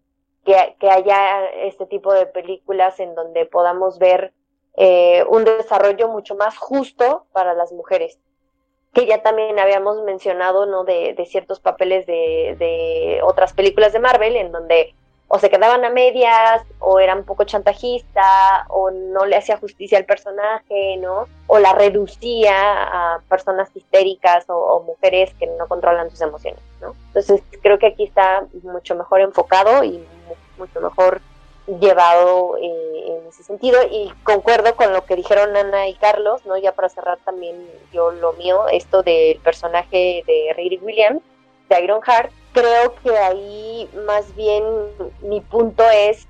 [0.45, 4.34] que, que, haya este tipo de películas en donde podamos ver
[4.78, 8.20] eh, un desarrollo mucho más justo para las mujeres
[8.93, 13.99] que ya también habíamos mencionado no de, de ciertos papeles de, de otras películas de
[13.99, 14.95] Marvel en donde
[15.32, 19.99] o se quedaban a medias, o era un poco chantajista, o no le hacía justicia
[19.99, 21.27] al personaje, ¿no?
[21.45, 26.95] O la reducía a personas histéricas o, mujeres que no controlan sus emociones, ¿no?
[27.07, 30.03] Entonces creo que aquí está mucho mejor enfocado y
[30.57, 31.21] mucho mejor
[31.80, 36.57] llevado eh, ese sentido y concuerdo con lo que dijeron Ana y Carlos, ¿no?
[36.57, 37.55] Ya para cerrar también
[37.93, 41.21] yo lo mío, esto del personaje de Riri Williams,
[41.69, 44.64] de Ironheart, creo que ahí más bien
[45.22, 46.28] mi punto es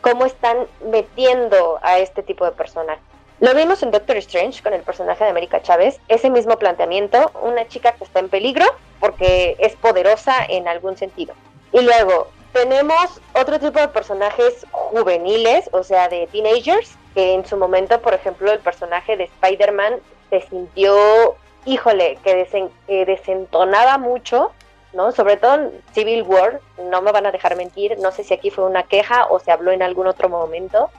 [0.00, 0.56] cómo están
[0.90, 3.02] metiendo a este tipo de personajes.
[3.40, 7.66] Lo vimos en Doctor Strange con el personaje de América Chávez, ese mismo planteamiento, una
[7.68, 8.66] chica que está en peligro
[8.98, 11.34] porque es poderosa en algún sentido.
[11.72, 17.56] Y luego tenemos otro tipo de personajes juveniles, o sea, de teenagers, que en su
[17.56, 22.46] momento, por ejemplo, el personaje de Spider-Man se sintió, híjole, que,
[22.86, 24.52] que desentonaba mucho
[24.92, 25.12] ¿no?
[25.12, 28.50] Sobre todo en Civil War, no me van a dejar mentir, no sé si aquí
[28.50, 30.90] fue una queja o se habló en algún otro momento.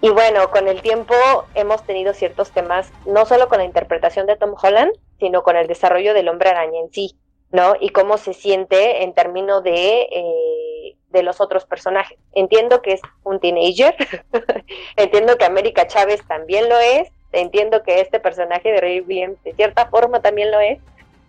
[0.00, 1.14] Y bueno, con el tiempo
[1.54, 5.66] hemos tenido ciertos temas, no solo con la interpretación de Tom Holland, sino con el
[5.66, 7.16] desarrollo del hombre araña en sí,
[7.50, 7.74] ¿no?
[7.80, 12.18] Y cómo se siente en términos de, eh, de los otros personajes.
[12.32, 13.94] Entiendo que es un teenager,
[14.96, 19.54] entiendo que América Chávez también lo es, entiendo que este personaje de Ray Williams de
[19.54, 20.80] cierta forma también lo es,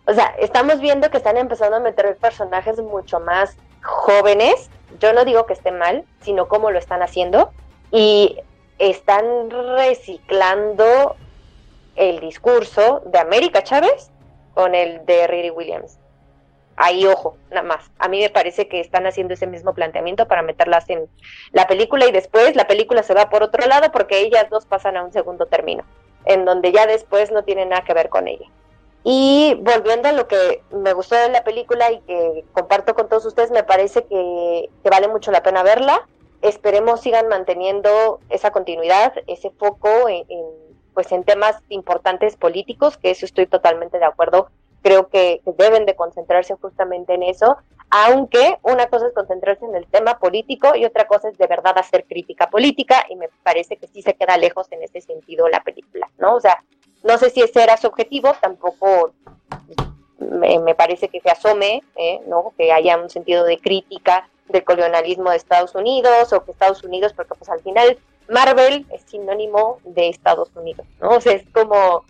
[0.08, 4.70] o sea, estamos viendo que están empezando a meter personajes mucho más jóvenes.
[5.00, 7.52] Yo no digo que esté mal, sino cómo lo están haciendo.
[7.92, 8.40] Y
[8.78, 11.16] están reciclando
[11.96, 14.12] el discurso de América Chávez
[14.54, 15.98] con el de Riri Williams.
[16.78, 17.90] Ahí, ojo, nada más.
[17.98, 21.08] A mí me parece que están haciendo ese mismo planteamiento para meterlas en
[21.52, 24.98] la película y después la película se va por otro lado porque ellas dos pasan
[24.98, 25.84] a un segundo término,
[26.26, 28.46] en donde ya después no tiene nada que ver con ella.
[29.08, 33.24] Y volviendo a lo que me gustó de la película y que comparto con todos
[33.26, 36.08] ustedes, me parece que, vale mucho la pena verla.
[36.42, 40.26] Esperemos sigan manteniendo esa continuidad, ese foco en,
[40.96, 44.50] pues en temas importantes políticos, que eso estoy totalmente de acuerdo.
[44.82, 47.58] Creo que deben de concentrarse justamente en eso,
[47.92, 51.78] aunque una cosa es concentrarse en el tema político y otra cosa es de verdad
[51.78, 55.62] hacer crítica política y me parece que sí se queda lejos en ese sentido la
[55.62, 56.34] película, ¿no?
[56.36, 56.64] O sea,
[57.06, 59.14] no sé si ese era su objetivo, tampoco
[60.20, 62.20] me, parece que se asome, ¿eh?
[62.28, 62.54] ¿no?
[62.58, 67.14] que haya un sentido de crítica del colonialismo de Estados Unidos o que Estados Unidos,
[67.14, 67.98] porque pues al final
[68.28, 71.10] Marvel es sinónimo de Estados Unidos, ¿no?
[71.12, 72.04] O sea, es como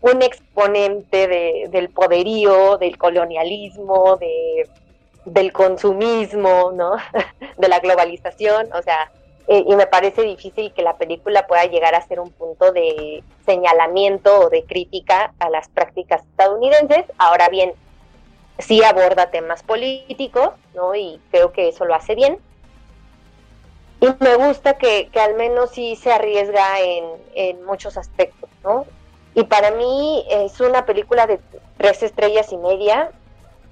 [0.00, 4.68] un exponente de, del poderío, del colonialismo, de,
[5.24, 6.96] del consumismo, ¿no?
[7.58, 9.10] de la globalización, o sea,
[9.50, 13.24] eh, y me parece difícil que la película pueda llegar a ser un punto de
[13.46, 17.06] señalamiento o de crítica a las prácticas estadounidenses.
[17.16, 17.72] Ahora bien,
[18.58, 20.94] sí aborda temas políticos, ¿no?
[20.94, 22.38] Y creo que eso lo hace bien.
[24.00, 28.84] Y me gusta que, al menos sí se arriesga en, en muchos aspectos, ¿no?
[29.34, 31.40] Y para mí es una película de
[31.78, 33.12] tres estrellas y media.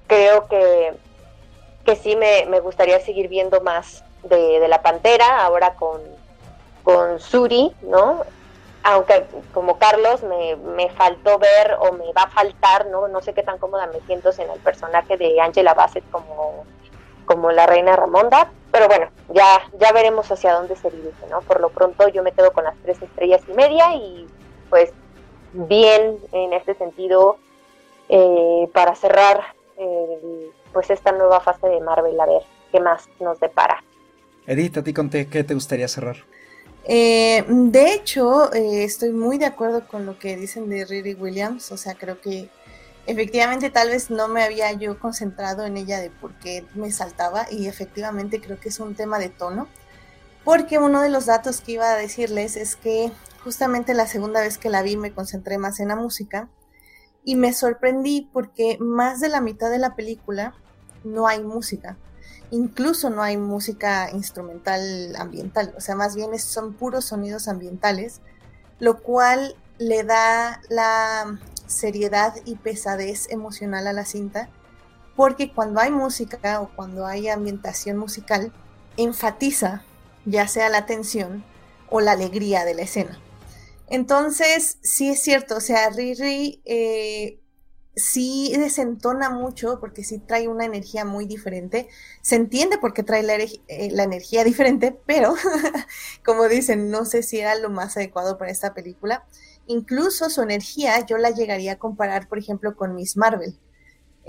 [0.07, 0.93] Creo que,
[1.85, 6.01] que sí me, me gustaría seguir viendo más de, la Pantera, ahora con,
[6.83, 8.23] con Suri, ¿no?
[8.83, 13.07] Aunque como Carlos me, me, faltó ver o me va a faltar, ¿no?
[13.07, 16.65] No sé qué tan cómoda me siento en el personaje de Angela Bassett como,
[17.25, 21.41] como la reina Ramonda, pero bueno, ya, ya veremos hacia dónde se dirige, ¿no?
[21.41, 24.27] Por lo pronto yo me quedo con las tres estrellas y media y
[24.69, 24.93] pues
[25.53, 27.37] bien en este sentido
[28.09, 29.41] eh, para cerrar
[29.77, 32.41] eh, pues esta nueva fase de Marvel, a ver
[32.71, 33.83] qué más nos depara.
[34.47, 36.15] Edith, a ti conté, ¿qué te gustaría cerrar?
[36.85, 41.69] Eh, de hecho, eh, estoy muy de acuerdo con lo que dicen de Riri Williams.
[41.73, 42.49] O sea, creo que
[43.05, 47.45] efectivamente tal vez no me había yo concentrado en ella de por qué me saltaba
[47.51, 49.67] y efectivamente creo que es un tema de tono.
[50.45, 53.11] Porque uno de los datos que iba a decirles es que
[53.43, 56.47] justamente la segunda vez que la vi me concentré más en la música
[57.25, 60.53] y me sorprendí porque más de la mitad de la película
[61.03, 61.97] no hay música
[62.51, 68.21] incluso no hay música instrumental ambiental, o sea, más bien son puros sonidos ambientales,
[68.79, 74.49] lo cual le da la seriedad y pesadez emocional a la cinta,
[75.15, 78.53] porque cuando hay música o cuando hay ambientación musical,
[78.97, 79.83] enfatiza
[80.25, 81.43] ya sea la tensión
[81.89, 83.19] o la alegría de la escena.
[83.89, 87.39] Entonces, sí es cierto, o sea, Riri eh,
[87.97, 91.89] sí desentona mucho porque sí trae una energía muy diferente.
[92.21, 95.35] Se entiende por qué trae la, eh, energía diferente, pero
[96.25, 99.25] como dicen, no sé si era lo más adecuado para esta película.
[99.65, 103.57] Incluso su energía yo la llegaría a comparar, por ejemplo, con Miss Marvel.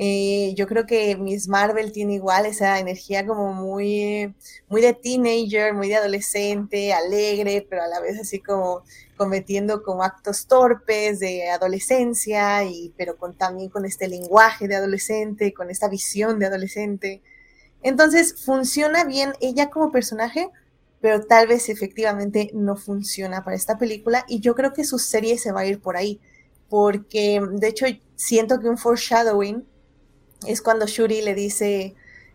[0.00, 4.32] Eh, yo creo que Miss Marvel tiene igual esa energía como muy,
[4.68, 8.84] muy de teenager, muy de adolescente, alegre, pero a la vez así como
[9.16, 15.52] cometiendo como actos torpes de adolescencia, y, pero con, también con este lenguaje de adolescente,
[15.52, 17.20] con esta visión de adolescente.
[17.82, 20.48] Entonces funciona bien ella como personaje,
[21.00, 25.38] pero tal vez efectivamente no funciona para esta película y yo creo que su serie
[25.38, 26.20] se va a ir por ahí,
[26.68, 29.66] porque de hecho siento que un foreshadowing
[30.46, 31.94] es cuando Shuri le dice,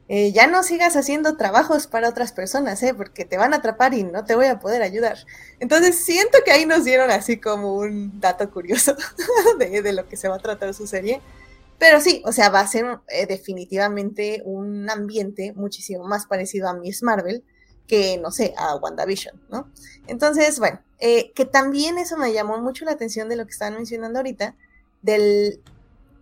[0.09, 2.93] eh, ya no sigas haciendo trabajos para otras personas, ¿eh?
[2.93, 5.17] porque te van a atrapar y no te voy a poder ayudar.
[5.59, 8.95] Entonces siento que ahí nos dieron así como un dato curioso
[9.59, 11.21] de, lo que se va a tratar su serie.
[11.79, 16.73] Pero sí, o sea, va a ser eh, definitivamente un ambiente muchísimo más parecido a
[16.73, 17.43] Miss Marvel
[17.87, 19.67] que, no sé, a WandaVision, ¿no?
[20.07, 23.75] Entonces, bueno, eh, que también eso me llamó mucho la atención de lo que estaban
[23.75, 24.55] mencionando ahorita,
[25.01, 25.59] del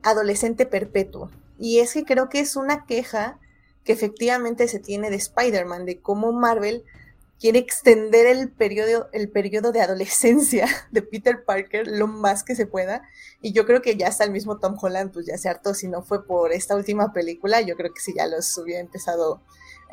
[0.02, 1.30] adolescente perpetuo.
[1.62, 3.38] Y es que creo que es una queja
[3.84, 6.84] que efectivamente se tiene de Spider-Man, de cómo Marvel
[7.40, 12.66] quiere extender el periodo, el periodo de adolescencia de Peter Parker lo más que se
[12.66, 13.04] pueda.
[13.44, 15.88] Y yo creo que ya hasta el mismo Tom Holland, pues ya se hartó, si
[15.88, 19.40] no fue por esta última película, yo creo que sí ya los hubiera empezado,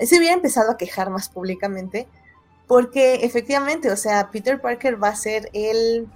[0.01, 2.09] se hubiera empezado a quejar más públicamente.
[2.67, 6.09] Porque efectivamente, o sea, Peter Parker va a ser el,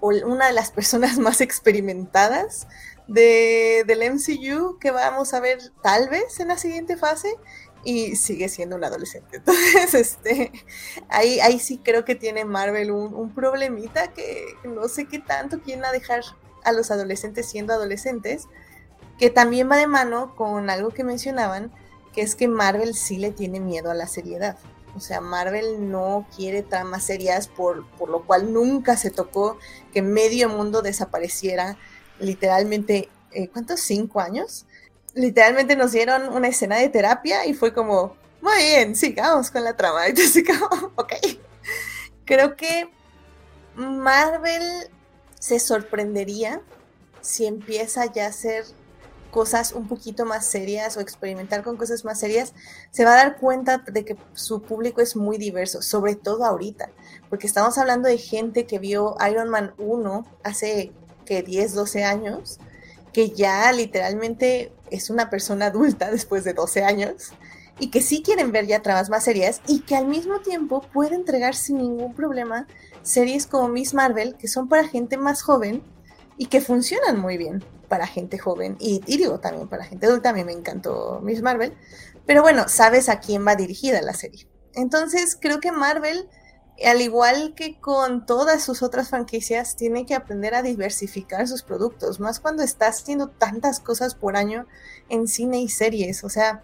[0.00, 2.68] una de las personas más experimentadas
[3.08, 7.34] de, del MCU que vamos a ver tal vez en la siguiente fase
[7.84, 9.36] y sigue siendo un adolescente.
[9.38, 10.52] Entonces, este,
[11.08, 15.84] ahí, ahí sí creo que tiene Marvel un, problemita que no sé qué tanto quieren
[15.92, 16.22] dejar
[16.64, 18.46] a los adolescentes siendo adolescentes,
[19.18, 21.72] que también va de mano con algo que mencionaban,
[22.12, 24.58] que es que Marvel sí le tiene miedo a la seriedad.
[24.96, 29.58] O sea, Marvel no quiere tramas serias, por, por lo cual nunca se tocó
[29.92, 31.78] que medio mundo desapareciera
[32.20, 33.80] literalmente, eh, ¿cuántos?
[33.80, 34.66] ¿Cinco años?
[35.18, 39.76] literalmente nos dieron una escena de terapia y fue como, muy bien, sigamos con la
[39.76, 40.06] trama.
[40.06, 41.12] Entonces, como, ok.
[42.24, 42.90] Creo que
[43.74, 44.90] Marvel
[45.38, 46.60] se sorprendería
[47.20, 48.64] si empieza ya a hacer
[49.30, 52.54] cosas un poquito más serias o experimentar con cosas más serias,
[52.90, 56.90] se va a dar cuenta de que su público es muy diverso, sobre todo ahorita,
[57.28, 60.92] porque estamos hablando de gente que vio Iron Man 1 hace
[61.28, 62.58] que 10, 12 años
[63.12, 67.32] que ya literalmente es una persona adulta después de 12 años
[67.78, 71.14] y que sí quieren ver ya tramas más serias y que al mismo tiempo puede
[71.14, 72.66] entregar sin ningún problema
[73.02, 75.82] series como Miss Marvel que son para gente más joven
[76.38, 80.32] y que funcionan muy bien para gente joven y, digo también para gente adulta, a
[80.32, 81.74] mí me encantó Miss Marvel,
[82.26, 84.46] pero bueno, sabes a quién va dirigida la serie.
[84.74, 86.28] Entonces creo que Marvel
[86.84, 92.20] al igual que con todas sus otras franquicias, tiene que aprender a diversificar sus productos,
[92.20, 94.66] más cuando estás haciendo tantas cosas por año
[95.08, 96.62] en cine y series, o sea,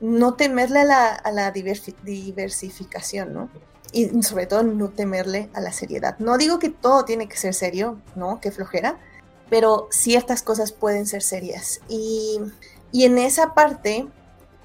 [0.00, 3.50] no temerle a la, diversificación, ¿no?
[3.90, 6.16] Y sobre todo no temerle a la seriedad.
[6.18, 8.40] No digo que todo tiene que ser serio, ¿no?
[8.40, 8.98] Que flojera,
[9.50, 11.80] pero ciertas cosas pueden ser serias.
[11.88, 12.38] Y,
[12.92, 14.06] y en esa parte,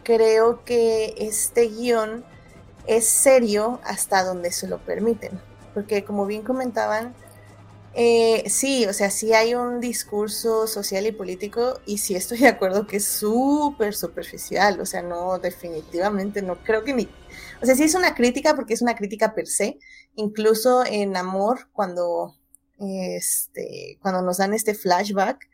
[0.03, 2.25] creo que este guion
[2.87, 5.39] es serio hasta donde se lo permiten.
[5.73, 7.15] Porque como bien comentaban,
[7.95, 12.47] eh, sí, o sea, sí hay un discurso social y político y sí estoy de
[12.47, 17.07] acuerdo que es súper superficial, o sea, no, definitivamente no creo que ni,
[17.61, 19.77] o sea, sí es una crítica porque es una crítica per se,
[20.15, 22.35] incluso en Amor, cuando,
[22.79, 25.47] este, cuando nos dan este flashback,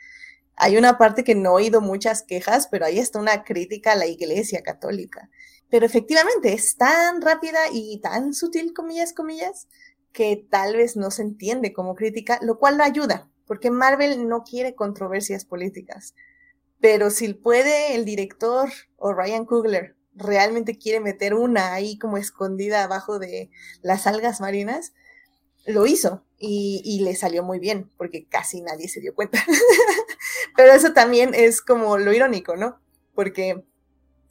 [0.56, 3.96] hay una parte que no he oído muchas quejas, pero ahí está una crítica a
[3.96, 5.30] la Iglesia Católica.
[5.70, 9.68] Pero efectivamente es tan rápida y tan sutil, comillas, comillas,
[10.12, 14.44] que tal vez no se entiende como crítica, lo cual lo ayuda, porque Marvel no
[14.44, 16.16] quiere controversias políticas.
[16.80, 22.84] Pero si puede el director o Ryan Coogler realmente quiere meter una ahí como escondida
[22.84, 23.50] abajo de
[23.82, 24.94] las algas marinas,
[25.66, 29.44] lo hizo y, y, le salió muy bien, porque casi nadie se dio cuenta.
[30.56, 32.80] Pero eso también es como lo irónico, ¿no?
[33.14, 33.64] Porque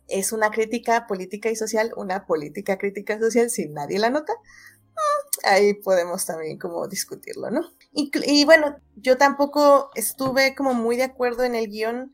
[0.08, 5.46] es una crítica política y social, una política crítica social si nadie la nota, mm,
[5.46, 7.62] ahí podemos también como discutirlo, ¿no?
[7.92, 12.12] Y, bueno, yo tampoco estuve como muy de acuerdo en el guion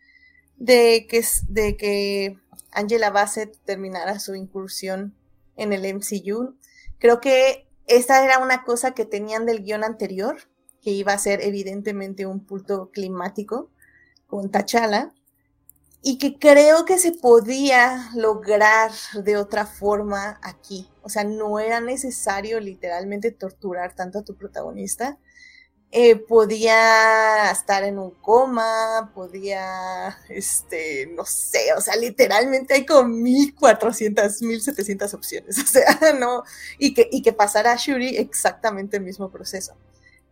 [0.56, 2.38] de que, de que
[2.72, 5.14] Angela Bassett terminara su incursión
[5.56, 6.56] en el MCU.
[6.98, 10.36] Creo que esta era una cosa que tenían del guion anterior,
[10.82, 13.70] que iba a ser evidentemente un punto climático
[14.26, 15.12] con T'Challa,
[16.06, 20.86] y que creo que se podía lograr de otra forma aquí.
[21.02, 25.18] O sea, no era necesario literalmente torturar tanto a tu protagonista.
[25.90, 33.08] Eh, podía estar en un coma, podía, este, no sé, o sea, literalmente hay como
[33.08, 36.42] 1400, 1700 opciones, o sea, no,
[36.78, 39.76] y que, y que pasara a Shuri exactamente el mismo proceso.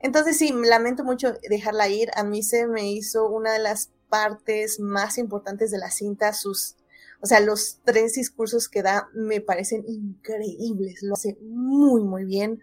[0.01, 4.79] Entonces sí, lamento mucho dejarla ir, a mí se me hizo una de las partes
[4.79, 6.77] más importantes de la cinta, sus,
[7.23, 12.61] O sea, los tres discursos que da me parecen increíbles, lo hace muy, muy bien.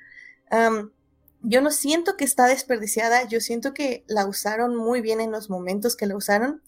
[1.42, 5.50] yo no siento que está desperdiciada, yo siento que la usaron muy bien en los
[5.50, 6.62] momentos que la usaron.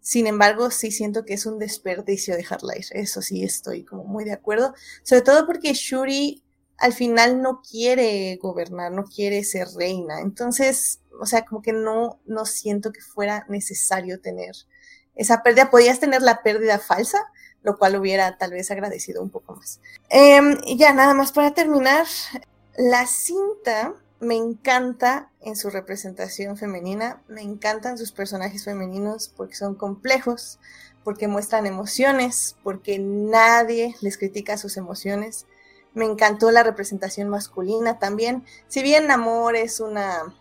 [0.00, 2.86] Sin embargo, sí siento que es un desperdicio dejarla ir.
[2.92, 4.74] Eso sí estoy como muy de acuerdo.
[5.04, 6.42] Sobre todo porque Shuri
[6.78, 10.20] al final no quiere gobernar, no quiere ser reina.
[10.20, 14.54] Entonces, o sea, como que no, no siento que fuera necesario tener
[15.14, 15.70] esa pérdida.
[15.70, 17.24] Podías tener la pérdida falsa,
[17.62, 19.80] lo cual hubiera tal vez agradecido un poco más.
[20.08, 22.06] Em, y ya, nada más para terminar,
[22.76, 29.74] la cinta me encanta en su representación femenina, me encantan sus personajes femeninos porque son
[29.74, 30.58] complejos,
[31.04, 35.46] porque muestran emociones, porque nadie les critica sus emociones.
[35.94, 38.44] Me encantó la representación masculina también.
[38.68, 40.34] Si bien Amor es una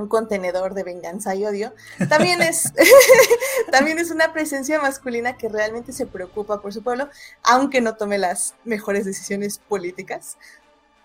[0.00, 1.72] un contenedor de venganza y odio,
[2.08, 2.72] también es,
[3.70, 7.08] también es una presencia masculina que realmente se preocupa por su pueblo,
[7.42, 10.36] aunque no tome las mejores decisiones políticas.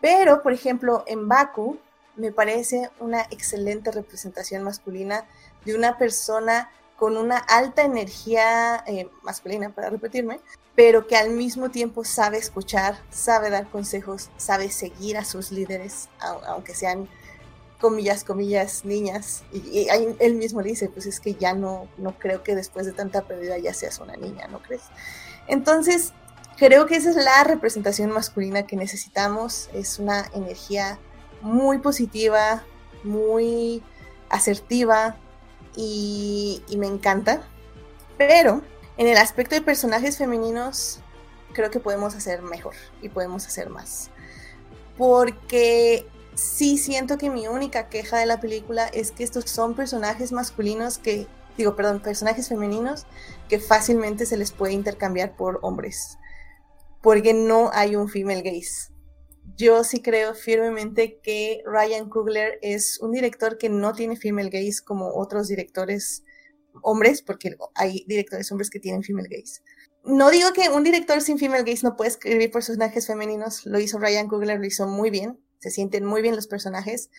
[0.02, 1.80] Pero, por ejemplo, en Baku,
[2.16, 5.26] me parece una excelente representación masculina
[5.66, 10.40] de una persona con una alta energía eh, masculina, para repetirme,
[10.76, 16.10] pero que al mismo tiempo sabe escuchar, sabe dar consejos, sabe seguir a sus líderes,
[16.48, 17.10] aunque sean
[17.80, 19.44] comillas, comillas, niñas.
[19.52, 19.88] Y,
[20.20, 23.58] él mismo dice, pues es que ya no, no creo que después de tanta pérdida
[23.58, 24.84] ya seas una niña, ¿no crees?
[25.48, 26.14] Entonces,
[26.58, 31.00] creo que esa es la representación masculina que necesitamos, es una energía
[31.42, 32.64] muy positiva,
[33.04, 33.84] muy
[34.30, 35.16] asertiva
[35.76, 37.42] y, me encanta.
[38.18, 38.62] Pero
[38.98, 41.00] en el aspecto de personajes femeninos,
[41.54, 44.10] creo que podemos hacer mejor y podemos hacer más.
[44.98, 50.32] Porque sí siento que mi única queja de la película es que estos son personajes
[50.32, 53.06] masculinos que, digo, perdón, personajes femeninos
[53.50, 56.18] que fácilmente se les puede intercambiar por hombres.
[57.02, 58.96] Porque no hay un female gaze
[59.58, 64.84] yo sí creo firmemente que Ryan Coogler es un director que no tiene female gaze
[64.84, 66.24] como otros directores
[66.82, 69.62] hombres, porque hay directores hombres que tienen female gaze.
[70.04, 73.98] No digo que un director sin female gaze no puede escribir personajes femeninos, lo hizo
[73.98, 77.10] Ryan Coogler, lo hizo muy bien, se sienten muy bien los personajes,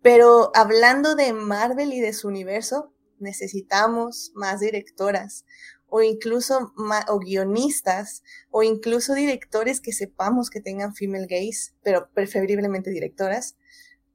[0.00, 5.44] pero hablando de Marvel y de su universo, necesitamos más directoras
[5.90, 6.72] o incluso
[7.08, 13.56] o guionistas o incluso directores que sepamos que tengan female gaze, pero preferiblemente directoras.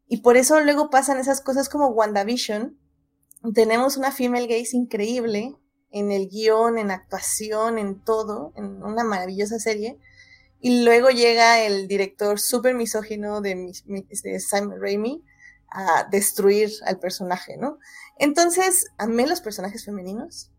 [0.07, 2.79] Y por eso luego pasan esas cosas como WandaVision.
[3.53, 5.55] Tenemos una female gaze increíble
[5.91, 9.99] en el guion, en actuación, en todo, en una maravillosa serie.
[10.59, 15.23] Y luego llega el director súper misógino de, de Simon Raimi
[15.69, 17.77] a destruir al personaje, ¿no?
[18.17, 20.51] Entonces, amé los personajes femeninos,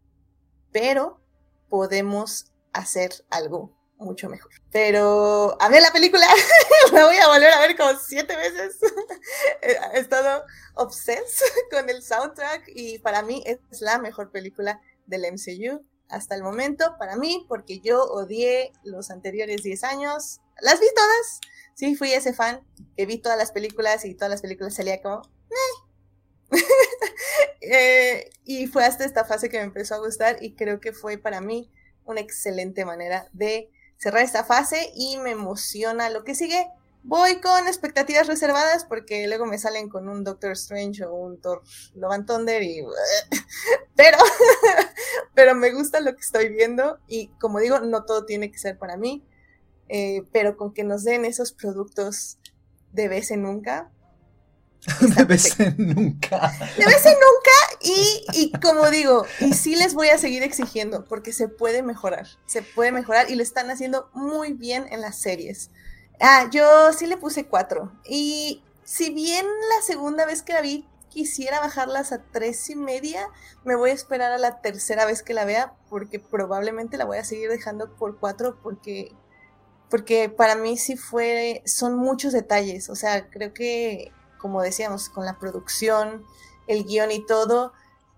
[0.72, 1.20] pero
[1.68, 4.52] podemos hacer algo mucho mejor.
[4.70, 6.26] Pero a ver la película,
[6.92, 8.78] la voy a volver a ver como siete veces.
[9.62, 10.44] He estado
[10.74, 16.42] obses con el soundtrack y para mí es la mejor película del MCU hasta el
[16.42, 20.40] momento, para mí, porque yo odié los anteriores 10 años.
[20.60, 21.40] Las vi todas.
[21.74, 22.66] Sí, fui ese fan
[22.96, 25.22] que vi todas las películas y todas las películas salía como...
[27.68, 31.18] Eh, y fue hasta esta fase que me empezó a gustar y creo que fue
[31.18, 31.68] para mí
[32.04, 36.68] una excelente manera de cerrar esta fase y me emociona lo que sigue.
[37.02, 41.62] Voy con expectativas reservadas porque luego me salen con un Doctor Strange o un Thor
[41.94, 42.84] Love Thunder y...
[43.96, 44.18] pero,
[45.36, 48.78] pero me gusta lo que estoy viendo y como digo, no todo tiene que ser
[48.78, 49.22] para mí,
[49.88, 52.38] eh, pero con que nos den esos productos
[52.92, 53.90] de vez en nunca,
[55.16, 56.52] de vez en nunca.
[56.78, 57.50] De vez en nunca
[57.82, 62.26] y, y, como digo, y sí les voy a seguir exigiendo porque se puede mejorar,
[62.46, 65.70] se puede mejorar y lo están haciendo muy bien en las series.
[66.18, 70.88] Ah, yo sí le puse cuatro y si bien la segunda vez que la vi
[71.16, 73.26] quisiera bajarlas a tres y media,
[73.64, 77.16] me voy a esperar a la tercera vez que la vea porque probablemente la voy
[77.16, 79.12] a seguir dejando por cuatro porque
[79.88, 85.24] porque para mí sí fue, son muchos detalles, o sea, creo que como decíamos, con
[85.24, 86.22] la producción,
[86.66, 87.72] el guion y todo,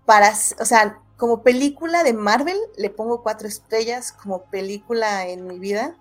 [0.05, 5.57] para, o sea, como película de Marvel le pongo cuatro estrellas, como película en mi
[5.57, 5.95] vida,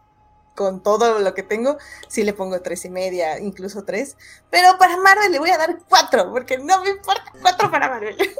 [0.58, 1.78] con todo lo que tengo,
[2.08, 4.16] sí le pongo tres y media, incluso tres,
[4.50, 8.16] pero para Marvel le voy a dar cuatro, porque no me importa, cuatro para Marvel.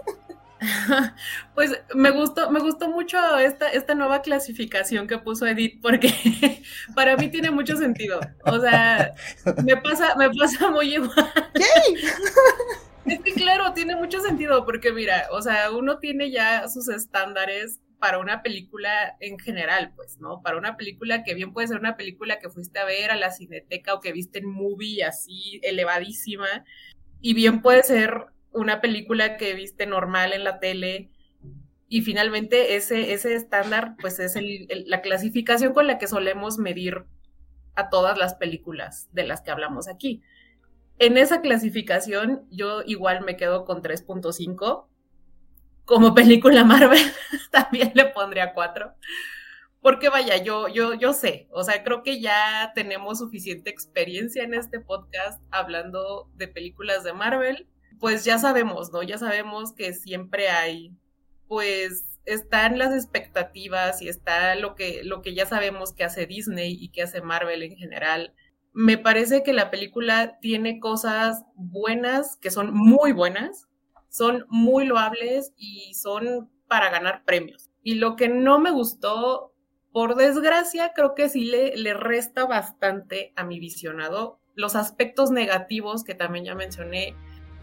[1.54, 6.12] Pues me gustó, me gustó mucho esta, esta nueva clasificación que puso Edith, porque
[6.96, 8.18] para mí tiene mucho sentido.
[8.44, 9.14] O sea,
[9.62, 11.32] me pasa, me pasa muy igual.
[13.06, 17.78] Es que claro, tiene mucho sentido, porque mira, o sea, uno tiene ya sus estándares
[17.98, 20.42] para una película en general, pues, ¿no?
[20.42, 23.30] Para una película que bien puede ser una película que fuiste a ver a la
[23.30, 26.64] cineteca o que viste en movie así elevadísima,
[27.20, 31.10] y bien puede ser una película que viste normal en la tele.
[31.88, 34.36] Y finalmente ese, ese estándar, pues es
[34.86, 37.04] la clasificación con la que solemos medir
[37.74, 40.22] a todas las películas de las que hablamos aquí.
[40.98, 44.87] En esa clasificación yo igual me quedo con 3.5
[45.88, 47.00] como película Marvel
[47.50, 48.92] también le pondría cuatro.
[49.80, 54.52] Porque vaya, yo, yo, yo sé, o sea, creo que ya tenemos suficiente experiencia en
[54.52, 57.66] este podcast hablando de películas de Marvel.
[57.98, 59.02] Pues ya sabemos, ¿no?
[59.02, 60.92] Ya sabemos que siempre hay,
[61.48, 66.76] pues, están las expectativas y está lo que, lo que ya sabemos que hace Disney
[66.78, 68.34] y que hace Marvel en general.
[68.74, 73.67] Me parece que la película tiene cosas buenas, que son muy buenas,
[74.08, 77.70] son muy loables y son para ganar premios.
[77.82, 79.52] Y lo que no me gustó,
[79.92, 86.02] por desgracia, creo que sí le, le resta bastante a mi visionado los aspectos negativos
[86.02, 87.14] que también ya mencioné,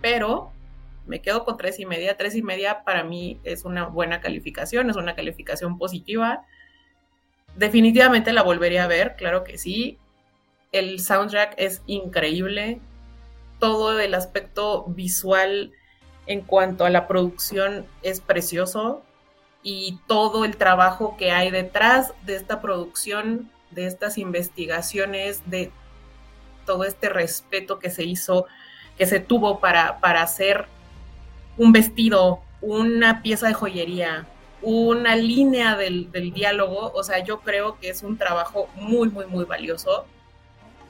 [0.01, 0.53] pero
[1.05, 2.17] me quedo con tres y media.
[2.17, 6.45] Tres y media para mí es una buena calificación, es una calificación positiva.
[7.55, 9.99] Definitivamente la volvería a ver, claro que sí.
[10.71, 12.79] El soundtrack es increíble.
[13.59, 15.73] Todo el aspecto visual
[16.27, 19.01] en cuanto a la producción es precioso
[19.63, 25.71] y todo el trabajo que hay detrás de esta producción, de estas investigaciones, de
[26.65, 28.45] todo este respeto que se hizo,
[28.97, 30.65] que se tuvo para, para hacer
[31.57, 34.27] un vestido, una pieza de joyería,
[34.61, 39.25] una línea del, del, diálogo, o sea, yo creo que es un trabajo muy, muy,
[39.25, 40.05] muy valioso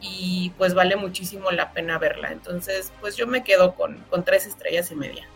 [0.07, 2.31] y pues vale muchísimo la pena verla.
[2.31, 5.27] Entonces, pues yo me quedo con, con tres estrellas y media.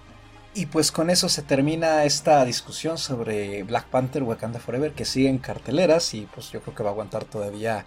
[0.53, 5.29] Y pues con eso se termina esta discusión sobre Black Panther Wakanda Forever que sigue
[5.29, 7.85] en carteleras y pues yo creo que va a aguantar todavía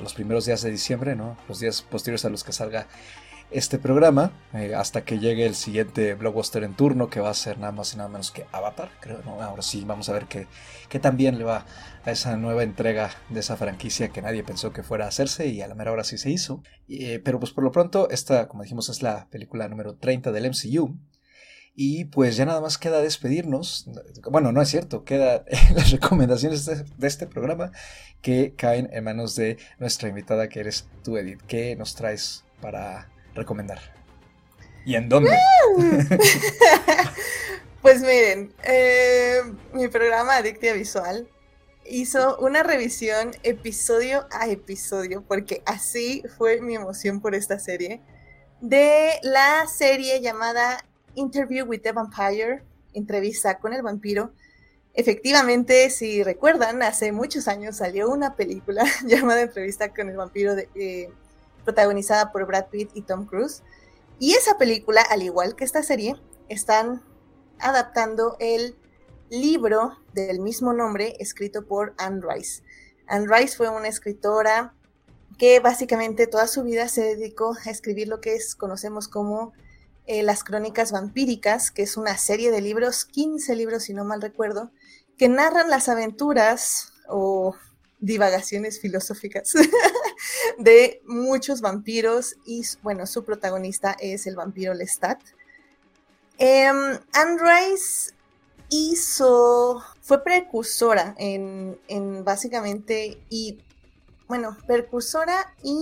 [0.00, 1.36] los primeros días de diciembre, ¿no?
[1.48, 2.86] Los días posteriores a los que salga
[3.52, 7.58] este programa, eh, hasta que llegue el siguiente blockbuster en turno, que va a ser
[7.58, 9.40] nada más y nada menos que Avatar, creo, ¿no?
[9.42, 10.46] Ahora sí, vamos a ver qué,
[10.88, 11.66] qué también le va
[12.04, 15.62] a esa nueva entrega de esa franquicia que nadie pensó que fuera a hacerse y
[15.62, 16.62] a la mera hora sí se hizo.
[16.88, 20.50] Eh, pero pues por lo pronto, esta, como dijimos, es la película número 30 del
[20.50, 20.98] MCU.
[21.74, 23.88] Y pues ya nada más queda despedirnos.
[24.30, 27.72] Bueno, no es cierto, quedan las recomendaciones de este programa
[28.20, 31.40] que caen en manos de nuestra invitada que eres tú, Edith.
[31.46, 33.80] ¿Qué nos traes para recomendar?
[34.84, 35.30] ¿Y en dónde?
[37.82, 39.40] pues miren, eh,
[39.72, 41.28] mi programa Adictia Visual
[41.84, 48.00] hizo una revisión episodio a episodio, porque así fue mi emoción por esta serie,
[48.60, 50.84] de la serie llamada
[51.14, 54.32] Interview with the Vampire, entrevista con el vampiro.
[54.94, 61.10] Efectivamente, si recuerdan, hace muchos años salió una película llamada Entrevista con el vampiro, eh,
[61.64, 63.62] protagonizada por Brad Pitt y Tom Cruise.
[64.18, 66.16] Y esa película, al igual que esta serie,
[66.48, 67.02] están
[67.58, 68.76] adaptando el
[69.32, 72.62] libro del mismo nombre escrito por Anne Rice.
[73.06, 74.74] Anne Rice fue una escritora
[75.38, 79.54] que básicamente toda su vida se dedicó a escribir lo que es, conocemos como
[80.06, 84.20] eh, Las Crónicas Vampíricas, que es una serie de libros, 15 libros si no mal
[84.20, 84.70] recuerdo,
[85.16, 87.56] que narran las aventuras o
[88.00, 89.54] divagaciones filosóficas
[90.58, 95.20] de muchos vampiros y bueno, su protagonista es el vampiro Lestat.
[96.38, 98.12] Eh, Anne Rice
[98.72, 103.58] hizo, fue precursora en, en básicamente, y
[104.28, 105.76] bueno, precursora y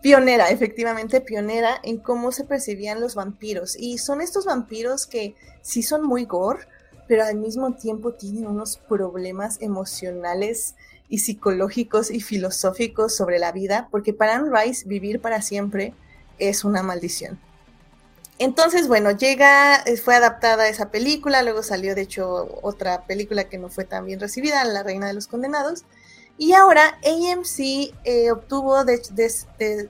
[0.00, 3.76] pionera, efectivamente pionera en cómo se percibían los vampiros.
[3.76, 6.60] Y son estos vampiros que sí son muy gore,
[7.08, 10.76] pero al mismo tiempo tienen unos problemas emocionales
[11.08, 15.92] y psicológicos y filosóficos sobre la vida, porque para Anne Rice vivir para siempre
[16.38, 17.40] es una maldición.
[18.38, 23.56] Entonces, bueno, llega, eh, fue adaptada esa película, luego salió de hecho otra película que
[23.56, 25.84] no fue tan bien recibida, La Reina de los Condenados,
[26.36, 29.00] y ahora AMC eh, obtuvo, de,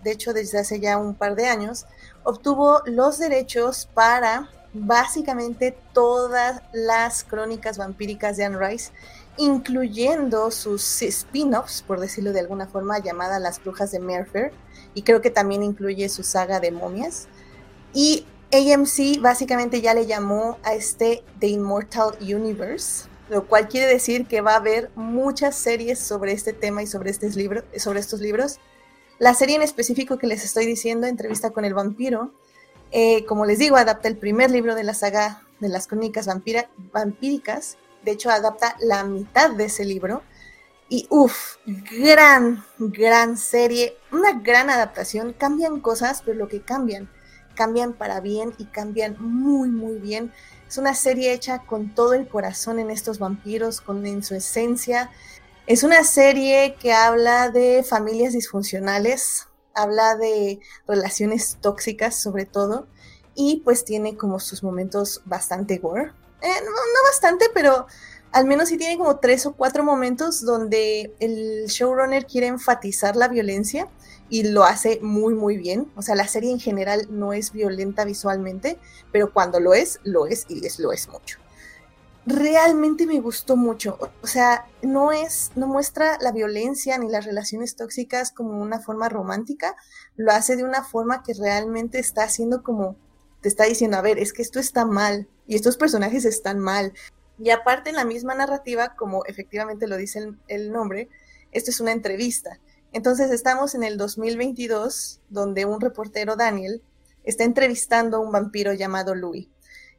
[0.05, 1.87] hecho desde hace ya un par de años,
[2.23, 8.93] obtuvo los derechos para básicamente todas las crónicas vampíricas de Anne Rice,
[9.39, 14.53] incluyendo sus spin-offs, por decirlo de alguna forma, llamada Las Brujas de Merfer,
[14.95, 17.27] y creo que también incluye su saga de momias.
[17.93, 24.27] Y AMC básicamente ya le llamó a este The Immortal Universe, lo cual quiere decir
[24.27, 27.31] que va a haber muchas series sobre este tema y sobre, este
[27.79, 28.59] sobre estos libros.
[29.19, 32.33] La serie en específico que les estoy diciendo, Entrevista con el vampiro,
[32.93, 37.79] eh, como les digo, adapta el primer libro de la saga de las crónicas vampíricas
[38.07, 40.23] de hecho adapta la mitad de ese libro.
[40.89, 45.33] Y uff, gran, gran serie, una gran adaptación.
[45.33, 47.11] Cambian cosas, pero lo que cambian,
[47.57, 50.33] cambian para bien y cambian muy, muy bien.
[50.69, 55.11] Es una serie hecha con todo el corazón en estos vampiros, con en su esencia.
[55.67, 62.87] Es una serie que habla de familias disfuncionales, habla de relaciones tóxicas sobre todo,
[63.35, 66.13] y pues tiene como sus momentos bastante gore.
[66.43, 67.87] Eh, no, no bastante, pero
[68.33, 73.29] al menos sí tiene como tres o cuatro momentos donde el showrunner quiere enfatizar la
[73.29, 73.89] violencia
[74.29, 75.91] y lo hace muy muy bien.
[75.97, 78.79] O sea, la serie en general no es violenta visualmente,
[79.13, 81.39] pero cuando lo es, lo es y es, lo es mucho.
[82.27, 83.99] Realmente me gustó mucho.
[84.23, 89.09] O sea, no es, no muestra la violencia ni las relaciones tóxicas como una forma
[89.09, 89.77] romántica,
[90.17, 92.97] lo hace de una forma que realmente está haciendo como
[93.41, 96.93] te está diciendo, a ver, es que esto está mal y estos personajes están mal
[97.39, 101.09] y aparte en la misma narrativa, como efectivamente lo dice el, nombre,
[101.53, 102.59] esto es una entrevista.
[102.93, 106.83] Entonces estamos en el 2022, donde un reportero, Daniel,
[107.25, 109.49] está entrevistando a un vampiro llamado Louis.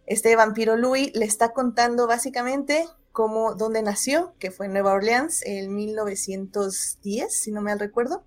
[0.06, 5.42] Este vampiro Louis le está contando básicamente cómo, dónde nació, que fue en Nueva Orleans
[5.46, 8.24] en 1910, si no me recuerdo.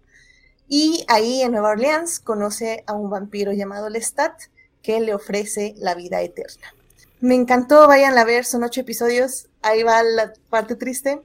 [0.68, 4.40] Y ahí en Nueva Orleans conoce a un vampiro llamado Lestat
[4.82, 6.74] que le ofrece la vida eterna.
[7.20, 9.48] Me encantó, vayan a ver, son ocho episodios.
[9.62, 11.20] Ahí va la parte triste.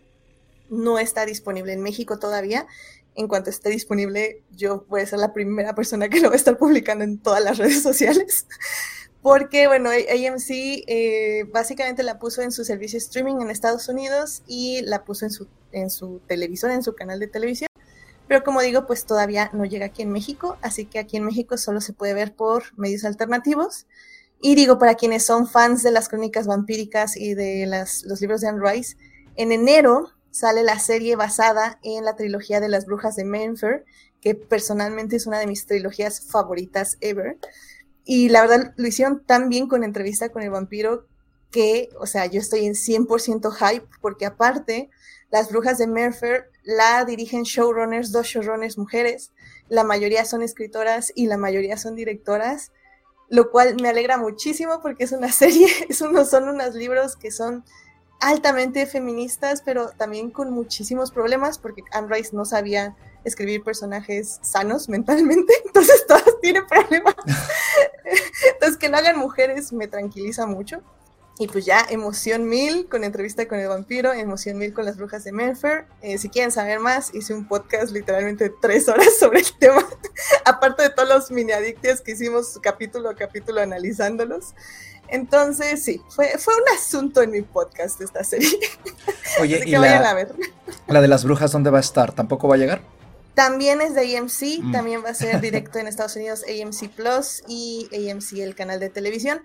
[0.70, 2.68] No está disponible en México todavía.
[3.16, 6.38] En cuanto esté disponible, yo voy a ser la primera persona que lo va a
[6.38, 8.46] estar publicando en todas las redes sociales.
[9.22, 14.82] Porque, bueno, AMC eh, básicamente la puso en su servicio streaming en Estados Unidos y
[14.84, 17.68] la puso en su, en su televisor, en su canal de televisión.
[18.28, 21.58] Pero como digo, pues todavía no llega aquí en México, así que aquí en México
[21.58, 23.88] solo se puede ver por medios alternativos.
[24.42, 28.48] Y digo, para quienes son fans de las crónicas vampíricas y de los libros de
[28.50, 28.98] Anne Rice,
[29.38, 33.86] en enero sale la serie basada en la trilogía de las brujas de Menfer,
[34.20, 37.38] que personalmente es una de mis trilogías favoritas ever.
[38.04, 41.08] Y la verdad lo hicieron tan bien con entrevista con el vampiro
[41.52, 44.90] que, o sea, yo estoy en 100% hype porque aparte,
[45.32, 49.32] las brujas de Merfer la dirigen showrunners, dos showrunners mujeres,
[49.70, 52.74] la mayoría son escritoras y la mayoría son directoras
[53.30, 57.32] lo cual me alegra muchísimo porque es una serie, es uno, son unos libros que
[57.32, 57.64] son
[58.20, 64.88] altamente feministas, pero también con muchísimos problemas, porque Anne Rice no sabía escribir personajes sanos
[64.90, 67.16] mentalmente, entonces todas tienen problemas.
[68.54, 70.82] entonces que no hagan mujeres me tranquiliza mucho.
[71.38, 75.26] Y pues ya, emoción mil con entrevista con el vampiro, emoción mil con las brujas
[75.26, 75.86] de Merfer.
[76.02, 79.86] Eh, si quieren saber más, hice un podcast literalmente tres horas sobre el tema,
[80.46, 84.54] aparte de todos los mini adictios que hicimos capítulo a capítulo analizándolos.
[85.08, 88.58] Entonces, sí, fue, fue un asunto en mi podcast esta serie.
[89.42, 90.28] Oye, y la,
[90.88, 92.14] la de las brujas, ¿dónde va a estar?
[92.14, 92.82] ¿Tampoco va a llegar?
[93.34, 94.72] También es de AMC, mm.
[94.72, 98.90] también va a ser directo en Estados Unidos, AMC Plus y AMC, el canal de
[98.90, 99.42] televisión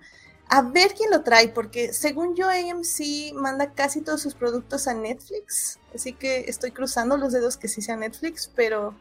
[0.53, 4.93] a ver quién lo trae, porque según yo AMC manda casi todos sus productos a
[4.93, 8.93] Netflix, así que estoy cruzando los dedos que sí sea Netflix, pero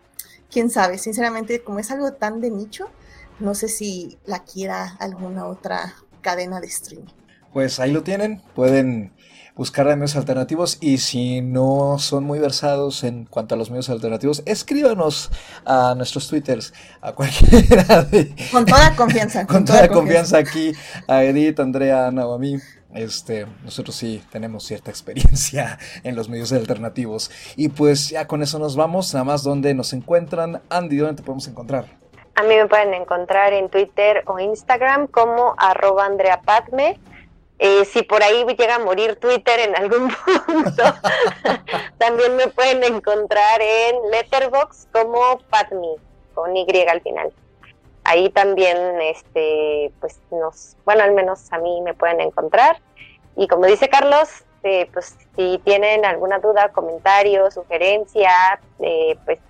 [0.48, 2.88] quién sabe, sinceramente como es algo tan de nicho,
[3.40, 7.12] no sé si la quiera alguna otra cadena de streaming.
[7.52, 9.12] Pues ahí lo tienen, pueden
[9.60, 14.42] buscar medios alternativos y si no son muy versados en cuanto a los medios alternativos,
[14.46, 15.30] escríbanos
[15.66, 16.72] a nuestros twitters,
[17.02, 18.34] a cualquiera de...
[18.50, 19.46] Con toda confianza.
[19.48, 20.38] con, toda, confianza.
[20.38, 20.72] aquí,
[21.06, 22.56] a Edith, Andrea, Ana o a mí.
[22.94, 27.30] Este, nosotros sí tenemos cierta experiencia en los medios alternativos.
[27.56, 29.12] Y pues ya con eso nos vamos.
[29.12, 30.62] Nada más donde nos encuentran.
[30.70, 32.00] Andy, ¿dónde te podemos encontrar?
[32.40, 36.98] A mí me pueden encontrar en Twitter o Instagram como arroba Andrea Padme.
[37.58, 40.08] Eh, si por ahí llega a morir Twitter en algún
[40.46, 40.82] punto,
[41.98, 45.96] también me pueden encontrar en Letterbox como Patmi,
[46.32, 47.30] con Y al final.
[48.04, 52.80] Ahí también, este, pues nos, bueno, al menos a mí me pueden encontrar.
[53.36, 59.40] Y como dice Carlos, eh, pues si tienen alguna duda, comentario, sugerencia, eh, pues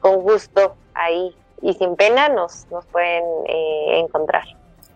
[0.00, 4.44] con gusto ahí y sin pena nos, nos pueden encontrar.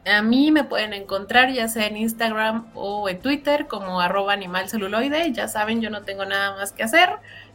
[0.06, 5.32] A mí me pueden encontrar ya sea en Instagram o en Twitter como arroba animalceluloide.
[5.32, 7.08] Ya saben, yo no tengo nada más que hacer.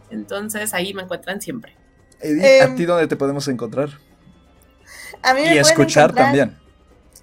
[0.10, 1.76] Entonces ahí me encuentran siempre.
[2.19, 3.90] Edith, ¿a em, ti dónde te podemos encontrar?
[5.22, 6.57] A mí me y escuchar también.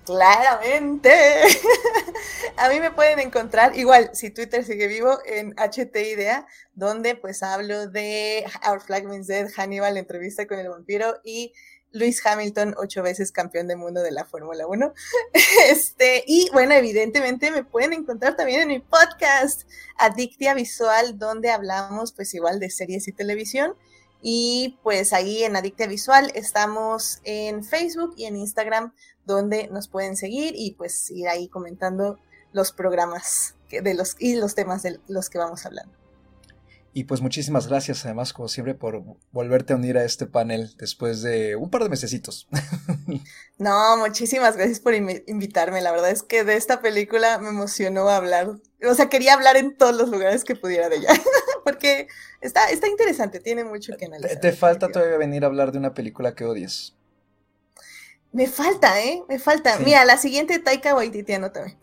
[0.04, 1.10] Claramente.
[2.56, 7.42] a mí me pueden encontrar, igual, si Twitter sigue vivo, en HT Idea, donde pues
[7.42, 11.52] hablo de Our Flag Means Dead, Hannibal, la entrevista con el vampiro y
[11.92, 14.92] Luis Hamilton, ocho veces campeón del mundo de la Fórmula 1.
[15.70, 19.62] Este, y bueno, evidentemente me pueden encontrar también en mi podcast,
[19.98, 23.74] Adictia Visual, donde hablamos pues igual de series y televisión.
[24.22, 28.92] Y pues ahí en Adictia Visual estamos en Facebook y en Instagram,
[29.24, 32.18] donde nos pueden seguir y pues ir ahí comentando
[32.52, 36.05] los programas de los, y los temas de los que vamos hablando.
[36.96, 41.20] Y pues muchísimas gracias además, como siempre, por volverte a unir a este panel después
[41.20, 42.48] de un par de mesecitos.
[43.58, 45.80] No, muchísimas gracias por invitarme.
[45.80, 48.50] La verdad es que de esta película me emocionó hablar.
[48.86, 51.08] O sea, quería hablar en todos los lugares que pudiera de ella.
[51.64, 52.06] Porque
[52.42, 54.40] está, está interesante, tiene mucho que analizar.
[54.40, 56.96] Te falta todavía venir a hablar de una película que odies.
[58.32, 59.22] Me falta, ¿eh?
[59.28, 59.78] Me falta.
[59.78, 61.78] Mira, la siguiente Taika Waititi, anótame.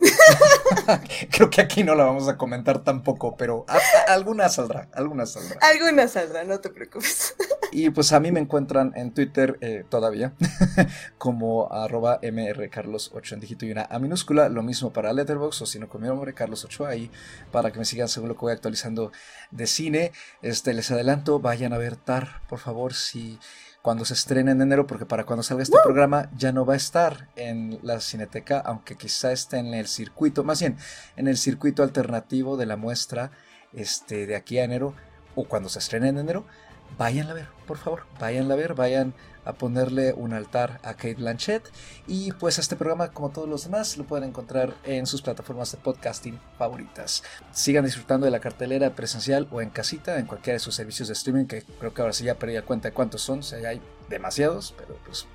[1.30, 3.66] Creo que aquí no la vamos a comentar tampoco, pero
[4.06, 5.58] alguna saldrá, alguna saldrá.
[5.60, 7.34] Alguna saldrá, no te preocupes.
[7.72, 10.32] y pues a mí me encuentran en Twitter eh, todavía
[11.18, 15.80] como arroba mrcarlos8 en dígito y una A minúscula, lo mismo para Letterboxd o si
[15.80, 17.10] no con mi nombre, Carlos 8 ahí,
[17.50, 19.10] para que me sigan según lo que voy actualizando
[19.50, 20.12] de cine.
[20.40, 23.40] Este, les adelanto, vayan a ver TAR, por favor, si
[23.84, 26.78] cuando se estrene en enero, porque para cuando salga este programa ya no va a
[26.78, 30.78] estar en la Cineteca, aunque quizá esté en el circuito, más bien
[31.16, 33.30] en el circuito alternativo de la muestra
[33.74, 34.94] este, de aquí a enero,
[35.34, 36.46] o cuando se estrene en enero,
[36.96, 39.12] váyanla a ver, por favor, váyanla a ver, vayan
[39.44, 41.70] a ponerle un altar a Kate Blanchett.
[42.06, 45.78] Y pues este programa, como todos los demás, lo pueden encontrar en sus plataformas de
[45.78, 47.22] podcasting favoritas.
[47.52, 51.14] Sigan disfrutando de la cartelera presencial o en casita, en cualquiera de sus servicios de
[51.14, 54.74] streaming, que creo que ahora sí ya perdí cuenta de cuántos son, o hay demasiados,
[54.76, 55.26] pero pues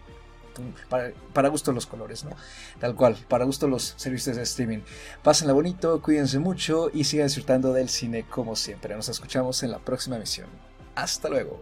[0.89, 2.31] para, para, gusto los colores, ¿no?
[2.79, 4.79] Tal cual, para gusto los servicios de streaming.
[5.23, 8.95] Pásenla bonito, cuídense mucho y sigan disfrutando del cine como siempre.
[8.95, 10.47] Nos escuchamos en la próxima emisión.
[10.95, 11.61] Hasta luego.